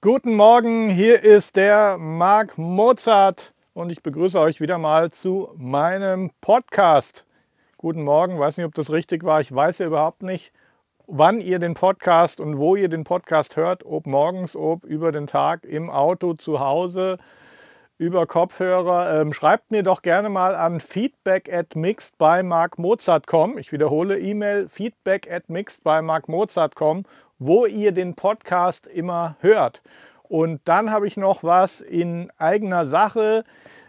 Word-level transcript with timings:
Guten 0.00 0.36
Morgen, 0.36 0.90
hier 0.90 1.24
ist 1.24 1.56
der 1.56 1.98
Marc 1.98 2.56
Mozart 2.56 3.52
und 3.74 3.90
ich 3.90 4.00
begrüße 4.00 4.38
euch 4.38 4.60
wieder 4.60 4.78
mal 4.78 5.10
zu 5.10 5.48
meinem 5.56 6.30
Podcast. 6.40 7.26
Guten 7.78 8.04
Morgen, 8.04 8.38
weiß 8.38 8.58
nicht, 8.58 8.66
ob 8.66 8.76
das 8.76 8.92
richtig 8.92 9.24
war. 9.24 9.40
Ich 9.40 9.52
weiß 9.52 9.78
ja 9.78 9.86
überhaupt 9.86 10.22
nicht, 10.22 10.52
wann 11.08 11.40
ihr 11.40 11.58
den 11.58 11.74
Podcast 11.74 12.38
und 12.38 12.58
wo 12.58 12.76
ihr 12.76 12.88
den 12.88 13.02
Podcast 13.02 13.56
hört, 13.56 13.84
ob 13.84 14.06
morgens, 14.06 14.54
ob 14.54 14.84
über 14.84 15.10
den 15.10 15.26
Tag, 15.26 15.64
im 15.64 15.90
Auto, 15.90 16.34
zu 16.34 16.60
Hause, 16.60 17.18
über 17.96 18.28
Kopfhörer. 18.28 19.20
Ähm, 19.20 19.32
schreibt 19.32 19.72
mir 19.72 19.82
doch 19.82 20.02
gerne 20.02 20.28
mal 20.28 20.54
an 20.54 20.78
feedback 20.78 21.52
at 21.52 21.74
mixed 21.74 22.16
by. 22.18 22.40
Ich 23.58 23.72
wiederhole 23.72 24.20
E-Mail 24.20 24.68
feedback 24.68 25.28
at 25.28 25.50
mixed 25.50 25.82
by 25.82 26.00
wo 27.38 27.66
ihr 27.66 27.92
den 27.92 28.14
Podcast 28.14 28.86
immer 28.86 29.36
hört. 29.40 29.82
Und 30.22 30.60
dann 30.64 30.90
habe 30.90 31.06
ich 31.06 31.16
noch 31.16 31.42
was 31.42 31.80
in 31.80 32.30
eigener 32.36 32.84
Sache. 32.84 33.44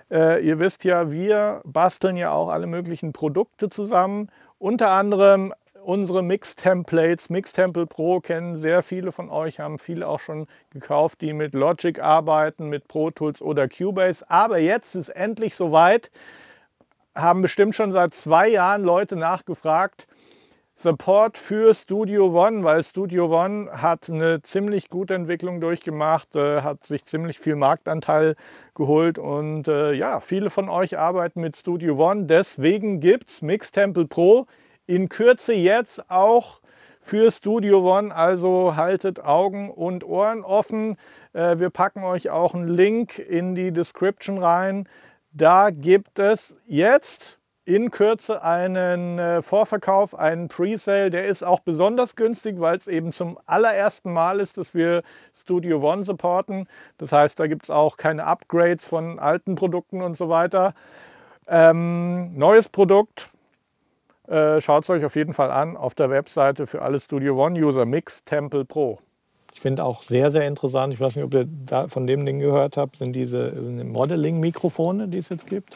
Äh, 0.09 0.45
ihr 0.45 0.59
wisst 0.59 0.83
ja, 0.83 1.11
wir 1.11 1.61
basteln 1.65 2.15
ja 2.15 2.31
auch 2.31 2.49
alle 2.49 2.67
möglichen 2.67 3.13
Produkte 3.13 3.69
zusammen. 3.69 4.29
Unter 4.57 4.89
anderem 4.91 5.53
unsere 5.83 6.21
Mix-Templates. 6.21 7.29
Mix-Temple 7.29 7.87
Pro 7.87 8.19
kennen 8.19 8.57
sehr 8.57 8.83
viele 8.83 9.11
von 9.11 9.29
euch, 9.29 9.59
haben 9.59 9.79
viele 9.79 10.07
auch 10.07 10.19
schon 10.19 10.47
gekauft, 10.71 11.21
die 11.21 11.33
mit 11.33 11.53
Logic 11.53 11.99
arbeiten, 11.99 12.69
mit 12.69 12.87
Pro 12.87 13.11
Tools 13.11 13.41
oder 13.41 13.67
Cubase. 13.67 14.29
Aber 14.29 14.59
jetzt 14.59 14.95
ist 14.95 15.09
endlich 15.09 15.55
soweit, 15.55 16.11
haben 17.15 17.41
bestimmt 17.41 17.75
schon 17.75 17.91
seit 17.91 18.13
zwei 18.13 18.49
Jahren 18.49 18.83
Leute 18.83 19.15
nachgefragt, 19.15 20.07
Support 20.81 21.37
für 21.37 21.73
Studio 21.73 22.27
One, 22.27 22.63
weil 22.63 22.81
Studio 22.83 23.25
One 23.25 23.69
hat 23.69 24.09
eine 24.09 24.41
ziemlich 24.41 24.89
gute 24.89 25.13
Entwicklung 25.13 25.59
durchgemacht, 25.59 26.37
äh, 26.37 26.61
hat 26.61 26.85
sich 26.85 27.03
ziemlich 27.03 27.37
viel 27.37 27.57
Marktanteil 27.57 28.37
geholt 28.75 29.17
und 29.17 29.67
äh, 29.67 29.91
ja, 29.91 30.21
viele 30.21 30.49
von 30.49 30.69
euch 30.69 30.97
arbeiten 30.97 31.41
mit 31.41 31.57
Studio 31.57 31.97
One. 31.97 32.27
Deswegen 32.27 33.01
gibt 33.01 33.27
es 33.27 33.41
Mix 33.41 33.71
Temple 33.71 34.05
Pro 34.05 34.45
in 34.87 35.09
Kürze 35.09 35.53
jetzt 35.53 36.09
auch 36.09 36.61
für 37.01 37.29
Studio 37.29 37.97
One. 37.97 38.15
Also 38.15 38.77
haltet 38.77 39.19
Augen 39.19 39.71
und 39.71 40.05
Ohren 40.05 40.45
offen. 40.45 40.95
Äh, 41.33 41.59
wir 41.59 41.71
packen 41.71 42.05
euch 42.05 42.29
auch 42.29 42.53
einen 42.55 42.69
Link 42.69 43.19
in 43.19 43.53
die 43.53 43.73
Description 43.73 44.41
rein. 44.41 44.87
Da 45.33 45.71
gibt 45.71 46.19
es 46.19 46.55
jetzt 46.67 47.38
in 47.69 47.91
Kürze 47.91 48.41
einen 48.41 49.19
äh, 49.19 49.43
Vorverkauf, 49.43 50.17
einen 50.17 50.47
Presale. 50.47 51.11
Der 51.11 51.25
ist 51.27 51.43
auch 51.43 51.59
besonders 51.59 52.15
günstig, 52.15 52.59
weil 52.59 52.75
es 52.75 52.87
eben 52.87 53.13
zum 53.13 53.37
allerersten 53.45 54.11
Mal 54.11 54.39
ist, 54.39 54.57
dass 54.57 54.73
wir 54.73 55.03
Studio 55.35 55.79
One 55.79 56.03
supporten. 56.03 56.67
Das 56.97 57.11
heißt, 57.11 57.39
da 57.39 57.45
gibt 57.45 57.63
es 57.63 57.69
auch 57.69 57.97
keine 57.97 58.23
Upgrades 58.25 58.85
von 58.85 59.19
alten 59.19 59.53
Produkten 59.53 60.01
und 60.01 60.17
so 60.17 60.29
weiter. 60.29 60.73
Ähm, 61.47 62.23
neues 62.35 62.69
Produkt, 62.69 63.29
äh, 64.27 64.59
Schaut 64.61 64.83
es 64.83 64.89
euch 64.89 65.05
auf 65.05 65.15
jeden 65.15 65.33
Fall 65.33 65.51
an 65.51 65.77
auf 65.77 65.93
der 65.93 66.09
Webseite 66.09 66.65
für 66.65 66.81
alle 66.81 66.99
Studio 66.99 67.43
One-User, 67.45 67.85
Mix 67.85 68.23
Temple 68.23 68.65
Pro. 68.65 68.97
Ich 69.53 69.61
finde 69.61 69.83
auch 69.83 70.01
sehr, 70.01 70.31
sehr 70.31 70.47
interessant, 70.47 70.93
ich 70.93 70.99
weiß 70.99 71.15
nicht, 71.15 71.25
ob 71.25 71.33
ihr 71.35 71.47
da 71.65 71.87
von 71.87 72.07
dem 72.07 72.25
Ding 72.25 72.39
gehört 72.39 72.77
habt, 72.77 72.97
sind 72.97 73.13
diese 73.13 73.51
Modeling-Mikrofone, 73.51 75.07
die 75.07 75.17
es 75.19 75.29
jetzt 75.29 75.47
gibt. 75.47 75.75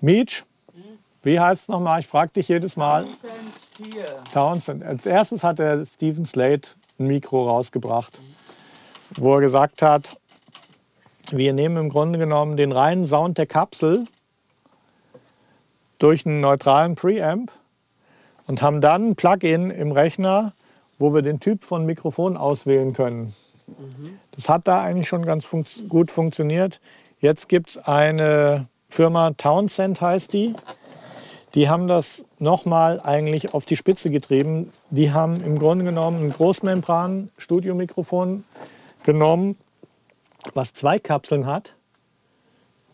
Meech, 0.00 0.44
wie 1.22 1.40
heißt 1.40 1.62
es 1.62 1.68
nochmal? 1.68 2.00
Ich 2.00 2.06
frage 2.06 2.32
dich 2.32 2.48
jedes 2.48 2.76
Mal. 2.76 3.04
Townsend 3.04 3.92
4. 3.92 4.04
Townsend. 4.32 4.84
Als 4.84 5.04
erstes 5.06 5.42
hat 5.44 5.58
der 5.58 5.84
Stephen 5.84 6.24
Slate 6.24 6.70
ein 6.98 7.06
Mikro 7.06 7.48
rausgebracht, 7.48 8.18
wo 9.16 9.34
er 9.34 9.40
gesagt 9.40 9.82
hat, 9.82 10.16
wir 11.30 11.52
nehmen 11.52 11.76
im 11.76 11.88
Grunde 11.90 12.18
genommen 12.18 12.56
den 12.56 12.72
reinen 12.72 13.06
Sound 13.06 13.36
der 13.36 13.46
Kapsel 13.46 14.04
durch 15.98 16.24
einen 16.24 16.40
neutralen 16.40 16.94
Preamp 16.94 17.50
und 18.46 18.62
haben 18.62 18.80
dann 18.80 19.10
ein 19.10 19.16
Plugin 19.16 19.70
im 19.70 19.92
Rechner, 19.92 20.54
wo 20.98 21.12
wir 21.12 21.22
den 21.22 21.40
Typ 21.40 21.64
von 21.64 21.84
Mikrofon 21.84 22.36
auswählen 22.36 22.92
können. 22.92 23.34
Mhm. 23.66 24.18
Das 24.30 24.48
hat 24.48 24.66
da 24.66 24.82
eigentlich 24.82 25.08
schon 25.08 25.26
ganz 25.26 25.44
fun 25.44 25.64
gut 25.88 26.10
funktioniert. 26.10 26.80
Jetzt 27.20 27.48
gibt 27.48 27.70
es 27.70 27.78
eine 27.78 28.68
Firma 28.88 29.32
Townsend 29.32 30.00
heißt 30.00 30.32
die. 30.32 30.54
Die 31.54 31.68
haben 31.68 31.88
das 31.88 32.24
nochmal 32.38 33.00
eigentlich 33.00 33.54
auf 33.54 33.64
die 33.64 33.76
Spitze 33.76 34.10
getrieben. 34.10 34.70
Die 34.90 35.12
haben 35.12 35.42
im 35.42 35.58
Grunde 35.58 35.84
genommen 35.84 36.22
ein 36.22 36.30
Großmembran-Studiomikrofon 36.30 38.44
genommen, 39.02 39.56
was 40.54 40.74
zwei 40.74 40.98
Kapseln 40.98 41.46
hat, 41.46 41.74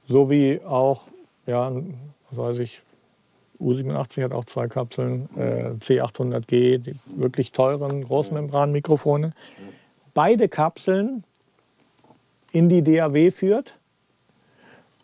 so 0.07 0.31
wie 0.31 0.61
auch, 0.65 1.03
ja, 1.47 1.73
was 2.31 2.39
weiß 2.39 2.59
ich, 2.61 2.83
U87 3.61 4.23
hat 4.23 4.33
auch 4.33 4.45
zwei 4.45 4.69
Kapseln, 4.69 5.29
äh, 5.37 5.71
C800G, 5.81 6.79
die 6.79 6.95
wirklich 7.17 7.53
teuren 7.53 8.05
Großmembranmikrofone. 8.05 9.33
Beide 10.13 10.49
Kapseln 10.49 11.25
in 12.53 12.69
die 12.69 12.83
DAW 12.83 13.31
führt 13.31 13.77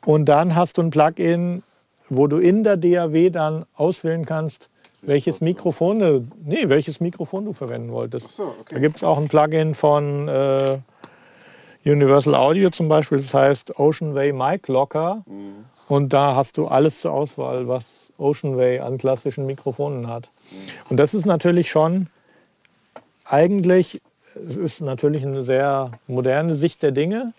und 0.04 0.26
dann 0.26 0.54
hast 0.54 0.78
du 0.78 0.82
ein 0.82 0.90
Plugin, 0.90 1.62
wo 2.08 2.26
du 2.26 2.38
in 2.38 2.64
der 2.64 2.76
DAW 2.76 3.30
dann 3.30 3.66
auswählen 3.76 4.24
kannst, 4.26 4.68
welches 5.02 5.40
Mikrofon, 5.40 6.30
nee, 6.44 6.68
welches 6.68 7.00
Mikrofon 7.00 7.44
du 7.46 7.52
verwenden 7.52 7.92
wolltest. 7.92 8.30
So, 8.30 8.54
okay. 8.60 8.74
Da 8.74 8.78
gibt 8.80 8.96
es 8.96 9.04
auch 9.04 9.18
ein 9.18 9.28
Plugin 9.28 9.74
von 9.74 10.28
äh, 10.28 10.78
Universal 11.84 12.34
Audio 12.34 12.70
zum 12.70 12.88
Beispiel, 12.88 13.18
das 13.18 13.32
heißt 13.32 13.78
Ocean 13.78 14.14
Way 14.14 14.32
Mic 14.32 14.68
Locker. 14.68 15.22
Mhm. 15.26 15.64
Und 15.90 16.12
da 16.12 16.36
hast 16.36 16.56
du 16.56 16.68
alles 16.68 17.00
zur 17.00 17.10
Auswahl, 17.10 17.66
was 17.66 18.12
Oceanway 18.16 18.78
an 18.78 18.96
klassischen 18.96 19.44
Mikrofonen 19.44 20.06
hat. 20.06 20.30
Und 20.88 20.98
das 20.98 21.14
ist 21.14 21.26
natürlich 21.26 21.68
schon 21.68 22.06
eigentlich, 23.24 24.00
es 24.36 24.56
ist 24.56 24.82
natürlich 24.82 25.26
eine 25.26 25.42
sehr 25.42 25.90
moderne 26.06 26.54
Sicht 26.54 26.84
der 26.84 26.92
Dinge, 26.92 27.32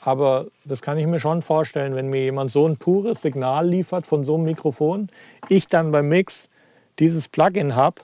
aber 0.00 0.46
das 0.64 0.80
kann 0.80 0.98
ich 0.98 1.06
mir 1.06 1.20
schon 1.20 1.42
vorstellen, 1.42 1.94
wenn 1.94 2.08
mir 2.08 2.22
jemand 2.22 2.50
so 2.50 2.66
ein 2.66 2.76
pures 2.76 3.22
Signal 3.22 3.68
liefert 3.68 4.06
von 4.06 4.24
so 4.24 4.34
einem 4.34 4.44
Mikrofon, 4.44 5.10
ich 5.48 5.68
dann 5.68 5.92
beim 5.92 6.08
Mix 6.08 6.48
dieses 6.98 7.28
Plugin 7.28 7.76
habe, 7.76 8.00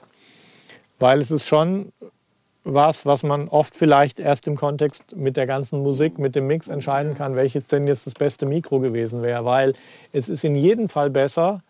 weil 0.99 1.19
es 1.19 1.31
ist 1.31 1.47
schon 1.47 1.91
was, 2.63 3.05
was 3.05 3.23
man 3.23 3.47
oft 3.47 3.75
vielleicht 3.75 4.19
erst 4.19 4.45
im 4.47 4.57
Kontext 4.57 5.15
mit 5.15 5.37
der 5.37 5.47
ganzen 5.47 5.81
Musik, 5.81 6.19
mit 6.19 6.35
dem 6.35 6.47
Mix 6.47 6.67
entscheiden 6.67 7.15
kann, 7.15 7.35
welches 7.35 7.67
denn 7.67 7.87
jetzt 7.87 8.05
das 8.05 8.13
beste 8.13 8.45
Mikro 8.45 8.79
gewesen 8.79 9.23
wäre. 9.23 9.45
Weil 9.45 9.73
es 10.11 10.27
ist 10.27 10.43
in 10.43 10.55
jedem 10.55 10.89
Fall 10.89 11.09
besser, 11.09 11.61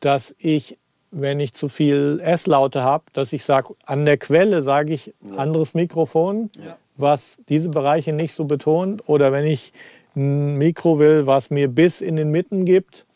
dass 0.00 0.34
ich, 0.38 0.78
wenn 1.12 1.38
ich 1.38 1.54
zu 1.54 1.68
viel 1.68 2.20
S-Laute 2.22 2.82
habe, 2.82 3.04
dass 3.12 3.32
ich 3.32 3.44
sage, 3.44 3.74
an 3.84 4.04
der 4.04 4.18
Quelle 4.18 4.62
sage 4.62 4.94
ich 4.94 5.14
anderes 5.36 5.74
Mikrofon, 5.74 6.50
ja. 6.56 6.76
Was 6.96 7.38
diese 7.48 7.68
Bereiche 7.68 8.12
nicht 8.12 8.32
so 8.32 8.44
betont. 8.44 9.08
Oder 9.08 9.32
wenn 9.32 9.44
ich 9.44 9.72
ein 10.14 10.56
Mikro 10.56 10.98
will, 10.98 11.26
was 11.26 11.50
mir 11.50 11.68
bis 11.68 12.00
in 12.00 12.16
den 12.16 12.30
Mitten 12.30 12.64
gibt, 12.64 13.06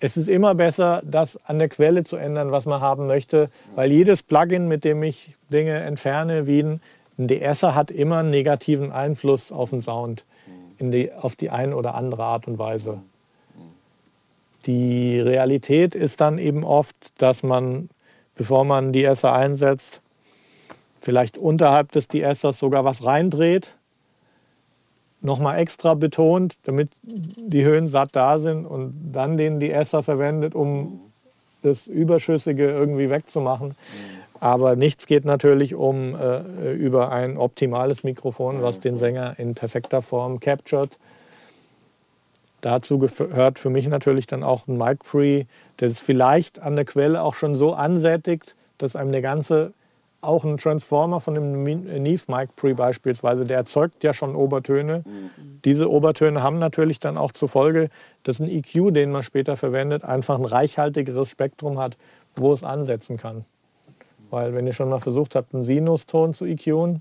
es 0.00 0.16
ist 0.16 0.28
immer 0.28 0.54
besser, 0.54 1.02
das 1.04 1.38
an 1.46 1.58
der 1.58 1.68
Quelle 1.70 2.04
zu 2.04 2.16
ändern, 2.16 2.52
was 2.52 2.66
man 2.66 2.80
haben 2.80 3.06
möchte, 3.06 3.48
weil 3.74 3.90
jedes 3.90 4.22
Plugin, 4.22 4.68
mit 4.68 4.84
dem 4.84 5.02
ich 5.02 5.34
Dinge 5.50 5.80
entferne, 5.80 6.46
wie 6.46 6.62
ein 6.62 6.80
DSer, 7.18 7.74
hat 7.74 7.90
immer 7.90 8.18
einen 8.18 8.30
negativen 8.30 8.92
Einfluss 8.92 9.50
auf 9.50 9.70
den 9.70 9.80
Sound, 9.80 10.26
die, 10.78 11.10
auf 11.12 11.36
die 11.36 11.48
eine 11.48 11.74
oder 11.74 11.94
andere 11.94 12.22
Art 12.22 12.46
und 12.46 12.58
Weise. 12.58 13.00
Die 14.66 15.20
Realität 15.20 15.94
ist 15.94 16.20
dann 16.20 16.36
eben 16.36 16.64
oft, 16.64 16.96
dass 17.16 17.42
man, 17.42 17.88
bevor 18.34 18.64
man 18.64 18.92
die 18.92 19.04
DSer 19.04 19.32
einsetzt, 19.32 20.02
vielleicht 21.04 21.38
unterhalb 21.38 21.92
des 21.92 22.08
DSers 22.08 22.58
sogar 22.58 22.84
was 22.84 23.04
reindreht 23.04 23.76
nochmal 25.24 25.58
extra 25.58 25.94
betont, 25.94 26.56
damit 26.64 26.90
die 27.02 27.64
Höhen 27.64 27.88
satt 27.88 28.10
da 28.12 28.38
sind 28.38 28.66
und 28.66 29.12
dann 29.12 29.36
den 29.36 29.58
die 29.58 29.72
Esser 29.72 30.02
verwendet, 30.02 30.54
um 30.54 31.00
das 31.62 31.86
Überschüssige 31.86 32.70
irgendwie 32.70 33.08
wegzumachen. 33.08 33.74
Aber 34.38 34.76
nichts 34.76 35.06
geht 35.06 35.24
natürlich 35.24 35.74
um 35.74 36.14
äh, 36.14 36.72
über 36.74 37.10
ein 37.10 37.38
optimales 37.38 38.04
Mikrofon, 38.04 38.62
was 38.62 38.80
den 38.80 38.98
Sänger 38.98 39.38
in 39.38 39.54
perfekter 39.54 40.02
Form 40.02 40.40
captured. 40.40 40.98
Dazu 42.60 42.98
gehört 42.98 43.58
für 43.58 43.70
mich 43.70 43.88
natürlich 43.88 44.26
dann 44.26 44.42
auch 44.42 44.66
ein 44.68 44.76
Mic 44.76 44.98
Pre, 45.04 45.46
der 45.80 45.88
es 45.88 45.98
vielleicht 45.98 46.60
an 46.60 46.76
der 46.76 46.84
Quelle 46.84 47.22
auch 47.22 47.34
schon 47.34 47.54
so 47.54 47.72
ansättigt, 47.72 48.54
dass 48.76 48.96
einem 48.96 49.12
der 49.12 49.22
ganze 49.22 49.72
auch 50.26 50.44
ein 50.44 50.58
Transformer 50.58 51.20
von 51.20 51.34
dem 51.34 51.62
Neve 51.62 52.22
Mic 52.28 52.50
Pre 52.56 52.74
beispielsweise, 52.74 53.44
der 53.44 53.58
erzeugt 53.58 54.04
ja 54.04 54.12
schon 54.12 54.34
Obertöne. 54.34 55.04
Mhm. 55.04 55.60
Diese 55.64 55.90
Obertöne 55.90 56.42
haben 56.42 56.58
natürlich 56.58 57.00
dann 57.00 57.16
auch 57.16 57.32
zur 57.32 57.48
Folge, 57.48 57.90
dass 58.22 58.40
ein 58.40 58.48
EQ, 58.48 58.92
den 58.92 59.10
man 59.10 59.22
später 59.22 59.56
verwendet, 59.56 60.04
einfach 60.04 60.38
ein 60.38 60.44
reichhaltigeres 60.44 61.28
Spektrum 61.28 61.78
hat, 61.78 61.96
wo 62.36 62.52
es 62.52 62.64
ansetzen 62.64 63.16
kann. 63.16 63.44
Weil 64.30 64.54
wenn 64.54 64.66
ihr 64.66 64.72
schon 64.72 64.88
mal 64.88 64.98
versucht 64.98 65.36
habt, 65.36 65.54
einen 65.54 65.62
Sinuston 65.62 66.34
zu 66.34 66.44
EQen, 66.44 67.00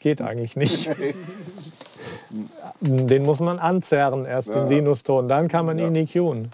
geht 0.00 0.22
eigentlich 0.22 0.56
nicht. 0.56 0.88
den 2.80 3.22
muss 3.24 3.40
man 3.40 3.58
anzerren, 3.58 4.24
erst 4.24 4.48
ja. 4.48 4.54
den 4.54 4.68
Sinuston, 4.68 5.28
dann 5.28 5.48
kann 5.48 5.66
man 5.66 5.78
ja. 5.78 5.86
ihn 5.86 5.96
EQen. 5.96 6.52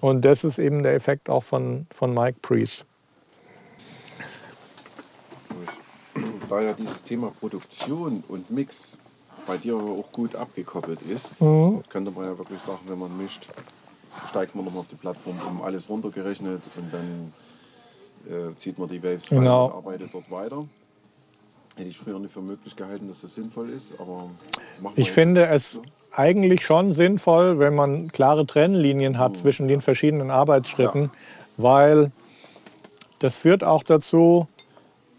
Und 0.00 0.24
das 0.24 0.44
ist 0.44 0.58
eben 0.58 0.82
der 0.82 0.94
Effekt 0.94 1.30
auch 1.30 1.44
von, 1.44 1.86
von 1.90 2.12
Mike 2.12 2.40
Priest. 2.42 2.84
Da 6.52 6.60
ja 6.60 6.74
dieses 6.74 7.02
Thema 7.02 7.32
Produktion 7.40 8.22
und 8.28 8.50
Mix 8.50 8.98
bei 9.46 9.56
dir 9.56 9.74
auch 9.74 10.12
gut 10.12 10.36
abgekoppelt 10.36 11.00
ist, 11.00 11.40
mhm. 11.40 11.82
könnte 11.88 12.10
man 12.10 12.26
ja 12.26 12.36
wirklich 12.36 12.60
sagen, 12.60 12.80
wenn 12.88 12.98
man 12.98 13.16
mischt, 13.16 13.48
steigt 14.28 14.54
man 14.54 14.66
nochmal 14.66 14.80
auf 14.80 14.88
die 14.88 14.96
Plattform 14.96 15.40
um, 15.48 15.62
alles 15.62 15.88
runtergerechnet 15.88 16.60
und 16.76 16.92
dann 16.92 17.32
äh, 18.28 18.54
zieht 18.58 18.78
man 18.78 18.90
die 18.90 19.02
Waves 19.02 19.30
genau. 19.30 19.64
rein 19.64 19.72
und 19.72 19.78
arbeitet 19.78 20.10
dort 20.12 20.30
weiter. 20.30 20.66
Hätte 21.76 21.88
ich 21.88 21.96
früher 21.96 22.18
nicht 22.18 22.34
für 22.34 22.42
möglich 22.42 22.76
gehalten, 22.76 23.08
dass 23.08 23.22
das 23.22 23.34
sinnvoll 23.34 23.70
ist, 23.70 23.94
aber 23.98 24.28
Ich 24.96 25.10
finde 25.10 25.46
es 25.46 25.72
so. 25.72 25.82
eigentlich 26.10 26.66
schon 26.66 26.92
sinnvoll, 26.92 27.60
wenn 27.60 27.74
man 27.74 28.12
klare 28.12 28.44
Trennlinien 28.46 29.16
hat 29.16 29.32
mhm. 29.32 29.36
zwischen 29.36 29.68
den 29.68 29.80
verschiedenen 29.80 30.30
Arbeitsschritten, 30.30 31.04
ja. 31.04 31.10
weil 31.56 32.12
das 33.20 33.36
führt 33.36 33.64
auch 33.64 33.82
dazu, 33.82 34.48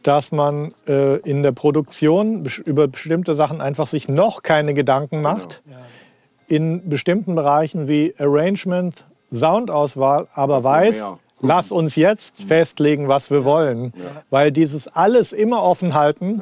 dass 0.04 0.32
man 0.32 0.74
äh, 0.88 1.18
in 1.20 1.44
der 1.44 1.52
Produktion 1.52 2.46
über 2.66 2.88
bestimmte 2.88 3.34
Sachen 3.34 3.62
einfach 3.62 3.88
sich 3.88 4.08
noch 4.08 4.44
keine 4.44 4.74
Gedanken 4.74 5.18
genau. 5.18 5.34
macht. 5.34 5.62
Genau. 5.66 5.78
Ja. 5.78 5.84
In 6.56 6.90
bestimmten 6.90 7.36
Bereichen 7.36 7.88
wie 7.88 8.14
Arrangement, 8.20 9.06
Soundauswahl, 9.32 10.28
aber 10.34 10.62
Dafür 10.62 10.70
weiß, 10.70 11.14
lass 11.42 11.72
uns 11.72 11.96
jetzt 11.96 12.42
mhm. 12.42 12.48
festlegen, 12.48 13.08
was 13.08 13.32
wir 13.32 13.46
wollen. 13.46 13.94
Ja. 13.96 14.24
Weil 14.30 14.52
dieses 14.52 14.88
alles 14.88 15.34
immer 15.34 15.64
offen 15.64 15.94
halten 15.94 16.42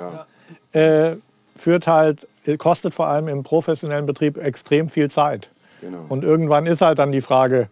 äh, 0.74 1.12
führt 1.56 1.88
halt, 1.88 2.28
kostet 2.58 2.94
vor 2.94 3.08
allem 3.08 3.28
im 3.28 3.44
professionellen 3.44 4.06
Betrieb 4.06 4.38
extrem 4.38 4.90
viel 4.90 5.10
Zeit. 5.10 5.52
Genau. 5.81 6.06
Und 6.10 6.24
irgendwann 6.24 6.66
ist 6.66 6.81
halt 6.81 7.00
dann 7.00 7.12
die 7.12 7.22
Frage, 7.22 7.69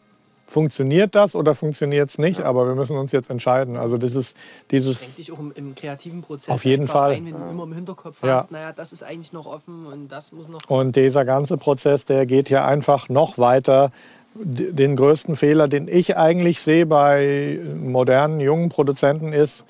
funktioniert 0.49 1.15
das 1.15 1.35
oder 1.35 1.53
funktioniert 1.53 2.09
es 2.09 2.17
nicht, 2.17 2.39
ja. 2.39 2.45
aber 2.45 2.67
wir 2.67 2.75
müssen 2.75 2.97
uns 2.97 3.11
jetzt 3.11 3.29
entscheiden. 3.29 3.77
Also 3.77 3.97
das 3.97 4.15
ist 4.15 4.35
dieses... 4.71 4.99
Denk 4.99 5.15
dich 5.17 5.31
auch 5.31 5.39
im, 5.39 5.51
im, 5.53 5.75
kreativen 5.75 6.21
Prozess 6.21 6.49
auf 6.49 6.65
jeden 6.65 6.87
Fall. 6.87 7.13
Ein, 7.13 7.25
wenn 7.25 7.33
du 7.33 7.49
immer 7.49 7.63
im 7.63 7.73
Hinterkopf 7.73 8.23
ja. 8.23 8.35
hast, 8.35 8.51
naja, 8.51 8.71
das 8.71 8.91
ist 8.91 9.03
eigentlich 9.03 9.31
noch 9.31 9.45
offen 9.45 9.85
und 9.85 10.09
das 10.09 10.31
muss 10.31 10.49
noch... 10.49 10.59
Und 10.67 10.95
dieser 10.95 11.23
ganze 11.23 11.57
Prozess, 11.57 12.05
der 12.05 12.25
geht 12.25 12.49
ja 12.49 12.65
einfach 12.65 13.09
noch 13.09 13.37
weiter. 13.37 13.91
Den 14.33 14.95
größten 14.95 15.35
Fehler, 15.35 15.67
den 15.67 15.87
ich 15.87 16.17
eigentlich 16.17 16.61
sehe 16.61 16.85
bei 16.85 17.59
modernen, 17.81 18.39
jungen 18.39 18.69
Produzenten 18.69 19.33
ist, 19.33 19.65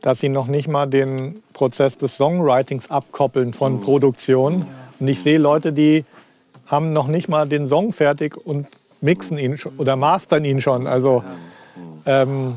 dass 0.00 0.20
sie 0.20 0.28
noch 0.28 0.46
nicht 0.46 0.68
mal 0.68 0.86
den 0.86 1.42
Prozess 1.54 1.98
des 1.98 2.16
Songwritings 2.16 2.90
abkoppeln 2.90 3.52
von 3.52 3.74
mhm. 3.74 3.80
Produktion. 3.80 4.60
Ja. 4.60 4.66
Und 5.00 5.08
ich 5.08 5.20
sehe 5.20 5.38
Leute, 5.38 5.72
die 5.72 6.04
haben 6.66 6.92
noch 6.92 7.08
nicht 7.08 7.28
mal 7.28 7.48
den 7.48 7.66
Song 7.66 7.92
fertig 7.92 8.36
und 8.36 8.66
mixen 9.04 9.36
ihn 9.38 9.58
schon, 9.58 9.76
oder 9.76 9.96
mastern 9.96 10.44
ihn 10.44 10.60
schon. 10.60 10.86
Also 10.86 11.22
ähm, 12.06 12.56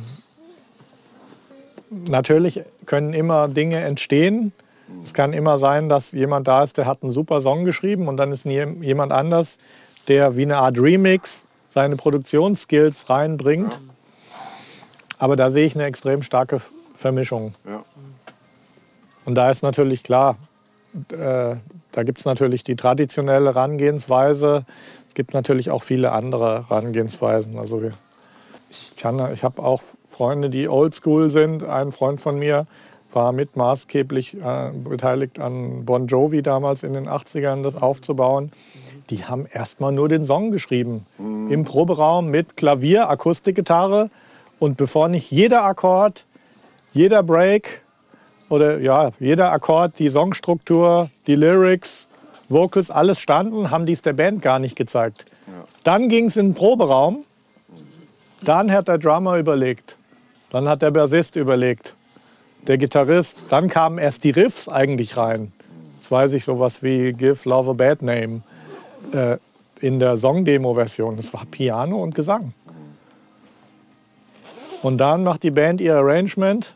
natürlich 1.90 2.62
können 2.86 3.14
immer 3.14 3.48
Dinge 3.50 3.78
entstehen. 3.82 4.54
Es 5.04 5.14
kann 5.14 5.34
immer 5.34 5.60
sein, 5.60 5.90
dass 5.90 6.14
jemand 6.14 6.48
da 6.48 6.64
ist, 6.64 6.78
der 6.78 6.86
hat 6.86 7.04
einen 7.04 7.12
super 7.12 7.42
Song 7.42 7.66
geschrieben 7.66 8.08
und 8.08 8.16
dann 8.18 8.32
ist 8.32 8.46
jemand 8.46 9.12
anders, 9.12 9.58
der 10.08 10.38
wie 10.38 10.44
eine 10.44 10.58
Art 10.58 10.80
Remix 10.80 11.46
seine 11.68 11.98
Produktionsskills 11.98 13.10
reinbringt. 13.10 13.80
Aber 15.20 15.36
da 15.36 15.52
sehe 15.52 15.66
ich 15.66 15.76
eine 15.76 15.86
extrem 15.86 16.24
starke 16.24 16.62
Vermischung. 16.96 17.54
Ja. 17.68 17.84
Und 19.26 19.36
da 19.36 19.50
ist 19.50 19.64
natürlich 19.64 20.04
klar, 20.04 20.38
äh, 21.12 21.56
da 21.92 22.04
gibt 22.04 22.20
es 22.20 22.26
natürlich 22.26 22.64
die 22.64 22.76
traditionelle 22.76 23.56
Herangehensweise, 23.56 24.66
gibt 25.18 25.34
natürlich 25.34 25.72
auch 25.72 25.82
viele 25.82 26.12
andere 26.12 26.70
Herangehensweisen. 26.70 27.58
Also 27.58 27.82
ich, 28.70 29.04
ich 29.34 29.44
habe 29.44 29.64
auch 29.64 29.82
Freunde, 30.08 30.52
die 30.52 30.70
oldschool 30.70 31.32
sind. 31.32 31.64
Ein 31.64 31.92
Freund 31.92 32.22
von 32.22 32.38
mir 32.38 32.68
war 33.12 33.32
mit 33.32 33.56
maßgeblich 33.56 34.36
äh, 34.36 34.70
beteiligt 34.72 35.40
an 35.40 35.86
Bon 35.86 36.06
Jovi 36.06 36.44
damals 36.44 36.84
in 36.84 36.94
den 36.94 37.10
80ern, 37.10 37.64
das 37.64 37.76
aufzubauen. 37.76 38.52
Die 39.10 39.26
haben 39.26 39.48
erstmal 39.52 39.92
nur 39.92 40.08
den 40.08 40.24
Song 40.24 40.52
geschrieben. 40.52 41.08
Mhm. 41.18 41.52
Im 41.52 41.64
Proberaum 41.64 42.28
mit 42.28 42.56
Klavier, 42.56 43.10
Akustikgitarre. 43.10 44.12
Und 44.60 44.78
bevor 44.78 45.08
nicht 45.08 45.32
jeder 45.32 45.64
Akkord, 45.64 46.26
jeder 46.94 47.24
Break 47.24 47.82
oder 48.50 48.78
ja, 48.78 49.10
jeder 49.20 49.52
Akkord, 49.52 49.98
die 49.98 50.10
Songstruktur, 50.10 51.10
die 51.26 51.36
Lyrics, 51.36 52.07
Vocals, 52.50 52.92
alles 52.92 53.20
standen, 53.20 53.72
haben 53.72 53.86
die 53.86 53.94
es 53.94 54.02
der 54.02 54.14
Band 54.14 54.42
gar 54.42 54.60
nicht 54.60 54.76
gezeigt. 54.76 55.26
Ja. 55.48 55.54
Dann 55.84 56.10
ging 56.10 56.28
es 56.28 56.38
in 56.38 56.50
den 56.50 56.54
Proberaum. 56.54 57.26
Dann 58.42 58.72
hat 58.72 58.88
der 58.88 58.98
Drummer 58.98 59.38
überlegt. 59.38 59.98
Dann 60.50 60.70
hat 60.70 60.82
der 60.82 60.92
Bassist 60.92 61.36
überlegt. 61.36 61.96
Der 62.68 62.78
Gitarrist. 62.78 63.46
Dann 63.50 63.70
kamen 63.70 63.98
erst 63.98 64.24
die 64.24 64.30
Riffs 64.30 64.70
eigentlich 64.70 65.18
rein. 65.18 65.52
Jetzt 65.98 66.12
weiß 66.12 66.34
ich 66.34 66.46
sowas 66.46 66.84
wie 66.84 67.14
Give 67.14 67.38
Love 67.44 67.72
a 67.72 67.74
Bad 67.74 68.02
Name 68.02 68.42
äh, 69.12 69.38
in 69.82 70.00
der 70.00 70.18
Song-Demo-Version. 70.18 71.18
Das 71.18 71.34
war 71.34 71.46
Piano 71.50 72.02
und 72.02 72.16
Gesang. 72.16 72.54
Und 74.84 75.00
dann 75.00 75.24
macht 75.24 75.44
die 75.44 75.52
Band 75.52 75.82
ihr 75.82 75.96
Arrangement. 75.96 76.76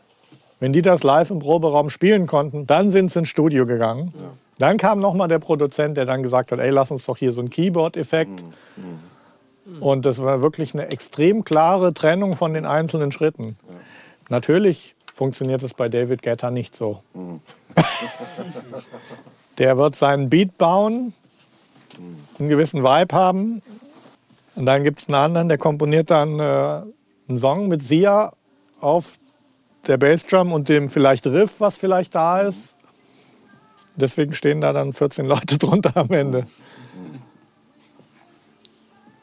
Wenn 0.60 0.72
die 0.72 0.82
das 0.82 1.02
live 1.02 1.30
im 1.30 1.38
Proberaum 1.38 1.90
spielen 1.90 2.26
konnten, 2.26 2.66
dann 2.66 2.90
sind 2.90 3.10
sie 3.10 3.20
ins 3.20 3.28
Studio 3.28 3.66
gegangen. 3.66 4.12
Ja. 4.16 4.24
Dann 4.62 4.78
kam 4.78 5.00
nochmal 5.00 5.26
der 5.26 5.40
Produzent, 5.40 5.96
der 5.96 6.04
dann 6.04 6.22
gesagt 6.22 6.52
hat, 6.52 6.60
ey, 6.60 6.70
lass 6.70 6.92
uns 6.92 7.04
doch 7.04 7.16
hier 7.16 7.32
so 7.32 7.40
einen 7.40 7.50
Keyboard-Effekt. 7.50 8.44
Mhm. 8.76 9.00
Mhm. 9.64 9.82
Und 9.82 10.06
das 10.06 10.22
war 10.22 10.40
wirklich 10.40 10.72
eine 10.72 10.86
extrem 10.92 11.42
klare 11.42 11.92
Trennung 11.92 12.36
von 12.36 12.54
den 12.54 12.64
einzelnen 12.64 13.10
Schritten. 13.10 13.56
Ja. 13.68 13.74
Natürlich 14.28 14.94
funktioniert 15.12 15.64
es 15.64 15.74
bei 15.74 15.88
David 15.88 16.22
Guetta 16.22 16.52
nicht 16.52 16.76
so. 16.76 17.02
Mhm. 17.12 17.40
der 19.58 19.78
wird 19.78 19.96
seinen 19.96 20.30
Beat 20.30 20.56
bauen, 20.58 21.12
einen 22.38 22.48
gewissen 22.48 22.84
Vibe 22.84 23.16
haben. 23.16 23.62
Und 24.54 24.66
dann 24.66 24.84
gibt 24.84 25.00
es 25.00 25.08
einen 25.08 25.16
anderen, 25.16 25.48
der 25.48 25.58
komponiert 25.58 26.08
dann 26.08 26.38
äh, 26.38 26.82
einen 27.28 27.38
Song 27.38 27.66
mit 27.66 27.82
Sia 27.82 28.32
auf 28.80 29.18
der 29.88 29.96
Bassdrum 29.96 30.52
und 30.52 30.68
dem 30.68 30.86
vielleicht 30.86 31.26
Riff, 31.26 31.54
was 31.58 31.76
vielleicht 31.76 32.14
da 32.14 32.42
ist. 32.42 32.76
Deswegen 33.96 34.34
stehen 34.34 34.60
da 34.60 34.72
dann 34.72 34.92
14 34.92 35.26
Leute 35.26 35.58
drunter 35.58 35.96
am 35.96 36.10
Ende. 36.10 36.46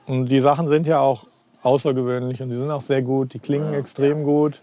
Und 0.05 0.27
die 0.27 0.39
Sachen 0.39 0.67
sind 0.67 0.87
ja 0.87 0.99
auch 0.99 1.27
außergewöhnlich 1.61 2.41
und 2.41 2.49
die 2.49 2.55
sind 2.55 2.71
auch 2.71 2.81
sehr 2.81 3.01
gut. 3.01 3.33
Die 3.33 3.39
klingen 3.39 3.73
ja. 3.73 3.79
extrem 3.79 4.23
gut. 4.23 4.61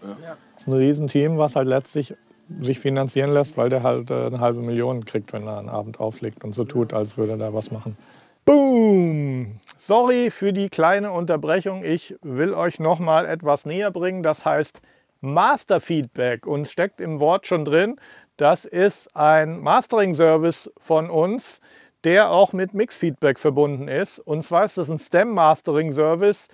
Es 0.55 0.61
ist 0.63 0.67
ein 0.67 0.73
Riesenteam, 0.73 1.37
was 1.37 1.55
halt 1.55 1.67
letztlich 1.67 2.13
sich 2.61 2.79
finanzieren 2.79 3.31
lässt, 3.31 3.57
weil 3.57 3.69
der 3.69 3.83
halt 3.83 4.09
äh, 4.09 4.25
eine 4.25 4.39
halbe 4.39 4.61
Million 4.61 5.05
kriegt, 5.05 5.33
wenn 5.33 5.47
er 5.47 5.59
einen 5.59 5.69
Abend 5.69 5.99
auflegt 5.99 6.43
und 6.43 6.55
so 6.55 6.63
tut, 6.63 6.93
als 6.93 7.17
würde 7.17 7.33
er 7.33 7.37
da 7.37 7.53
was 7.53 7.71
machen. 7.71 7.97
Boom! 8.45 9.59
Sorry 9.77 10.31
für 10.31 10.53
die 10.53 10.69
kleine 10.69 11.11
Unterbrechung. 11.11 11.83
Ich 11.83 12.15
will 12.21 12.53
euch 12.53 12.79
noch 12.79 12.99
mal 12.99 13.25
etwas 13.25 13.65
näher 13.65 13.91
bringen. 13.91 14.23
Das 14.23 14.45
heißt 14.45 14.81
Master 15.19 15.81
Feedback 15.81 16.45
und 16.45 16.67
steckt 16.67 17.01
im 17.01 17.19
Wort 17.19 17.47
schon 17.47 17.65
drin. 17.65 17.97
Das 18.37 18.65
ist 18.65 19.15
ein 19.15 19.59
Mastering-Service 19.59 20.71
von 20.77 21.09
uns, 21.09 21.59
der 22.03 22.29
auch 22.29 22.53
mit 22.53 22.73
Mix-Feedback 22.73 23.39
verbunden 23.39 23.87
ist. 23.87 24.19
Und 24.19 24.43
zwar 24.43 24.63
ist 24.63 24.77
das 24.77 24.89
ein 24.89 24.99
Stem-Mastering-Service. 24.99 26.47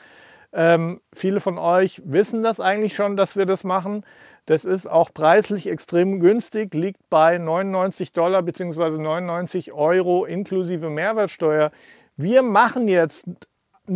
Ähm, 0.54 1.02
viele 1.14 1.42
von 1.42 1.58
euch 1.58 2.02
wissen 2.06 2.42
das 2.42 2.60
eigentlich 2.60 2.96
schon, 2.96 3.18
dass 3.18 3.36
wir 3.36 3.46
das 3.46 3.64
machen. 3.64 4.06
Das 4.46 4.66
ist 4.66 4.88
auch 4.88 5.14
preislich 5.14 5.68
extrem 5.68 6.20
günstig, 6.20 6.74
liegt 6.74 7.10
bei 7.10 7.38
99 7.38 8.14
Dollar 8.14 8.42
bzw. 8.42 8.98
99 8.98 9.74
Euro 9.74 10.26
inklusive 10.26 10.90
Mehrwertsteuer. 10.90 11.72
Wir 12.16 12.44
machen 12.44 12.88
jetzt 12.88 13.26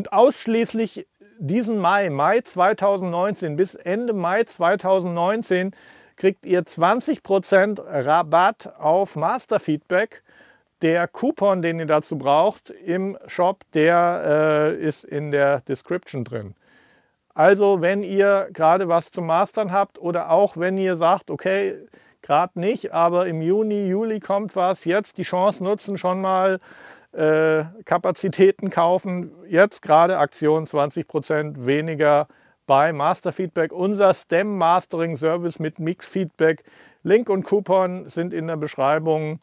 ausschließlich 0.09 1.07
diesen 1.39 1.77
Mai, 1.77 2.09
Mai 2.09 2.41
2019 2.41 3.55
bis 3.55 3.75
Ende 3.75 4.13
Mai 4.13 4.43
2019 4.43 5.71
kriegt 6.17 6.45
ihr 6.45 6.63
20% 6.63 7.79
Rabatt 7.85 8.73
auf 8.77 9.15
Masterfeedback. 9.15 10.23
Der 10.81 11.07
Coupon, 11.07 11.61
den 11.61 11.79
ihr 11.79 11.85
dazu 11.85 12.17
braucht 12.17 12.69
im 12.69 13.17
Shop, 13.25 13.61
der 13.73 14.75
äh, 14.77 14.83
ist 14.83 15.05
in 15.05 15.31
der 15.31 15.61
Description 15.61 16.23
drin. 16.23 16.55
Also 17.33 17.81
wenn 17.81 18.03
ihr 18.03 18.49
gerade 18.51 18.87
was 18.87 19.11
zum 19.11 19.27
Mastern 19.27 19.71
habt 19.71 19.99
oder 19.99 20.31
auch 20.31 20.57
wenn 20.57 20.77
ihr 20.77 20.95
sagt, 20.95 21.29
okay, 21.31 21.75
gerade 22.21 22.59
nicht, 22.59 22.93
aber 22.93 23.27
im 23.27 23.41
Juni, 23.41 23.87
Juli 23.87 24.19
kommt 24.19 24.55
was, 24.55 24.85
jetzt 24.85 25.17
die 25.17 25.23
Chance 25.23 25.63
nutzen, 25.63 25.97
schon 25.97 26.19
mal 26.19 26.59
äh, 27.11 27.65
Kapazitäten 27.85 28.69
kaufen. 28.69 29.31
Jetzt 29.47 29.81
gerade 29.81 30.17
Aktion 30.17 30.65
20% 30.65 31.65
weniger 31.65 32.27
bei 32.67 32.93
Master 32.93 33.31
Feedback, 33.31 33.71
unser 33.71 34.13
STEM 34.13 34.57
Mastering 34.57 35.15
Service 35.15 35.57
mit 35.57 35.79
Mix 35.79 36.05
Feedback. 36.05 36.63
Link 37.01 37.29
und 37.29 37.43
Coupon 37.43 38.07
sind 38.09 38.33
in 38.33 38.45
der 38.45 38.57
Beschreibung. 38.57 39.39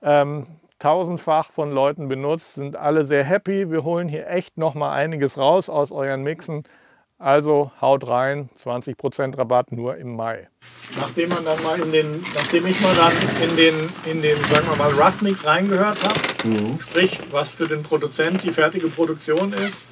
Ähm, 0.00 0.46
tausendfach 0.78 1.50
von 1.50 1.72
Leuten 1.72 2.08
benutzt, 2.08 2.54
sind 2.54 2.76
alle 2.76 3.04
sehr 3.04 3.24
happy. 3.24 3.70
Wir 3.70 3.84
holen 3.84 4.08
hier 4.08 4.28
echt 4.28 4.56
noch 4.56 4.74
mal 4.74 4.92
einiges 4.92 5.36
raus 5.36 5.68
aus 5.68 5.92
euren 5.92 6.22
Mixen. 6.22 6.62
Also 7.20 7.72
haut 7.80 8.06
rein, 8.06 8.48
20% 8.56 9.36
Rabatt 9.36 9.72
nur 9.72 9.96
im 9.96 10.14
Mai. 10.14 10.48
Nachdem 10.96 11.30
man 11.30 11.44
dann 11.44 11.60
mal 11.64 11.80
in 11.80 11.90
den, 11.90 12.24
nachdem 12.32 12.64
ich 12.66 12.80
mal 12.80 12.94
dann 12.94 13.12
in 13.42 13.56
den, 13.56 13.74
in 14.04 14.22
den, 14.22 14.36
sagen 14.36 14.68
wir 14.70 14.76
mal, 14.76 14.92
Rough 14.92 15.20
Mix 15.20 15.44
reingehört 15.44 15.98
habe, 16.04 16.48
mhm. 16.48 16.78
sprich, 16.80 17.18
was 17.32 17.50
für 17.50 17.66
den 17.66 17.82
Produzent 17.82 18.44
die 18.44 18.52
fertige 18.52 18.86
Produktion 18.86 19.52
ist, 19.52 19.88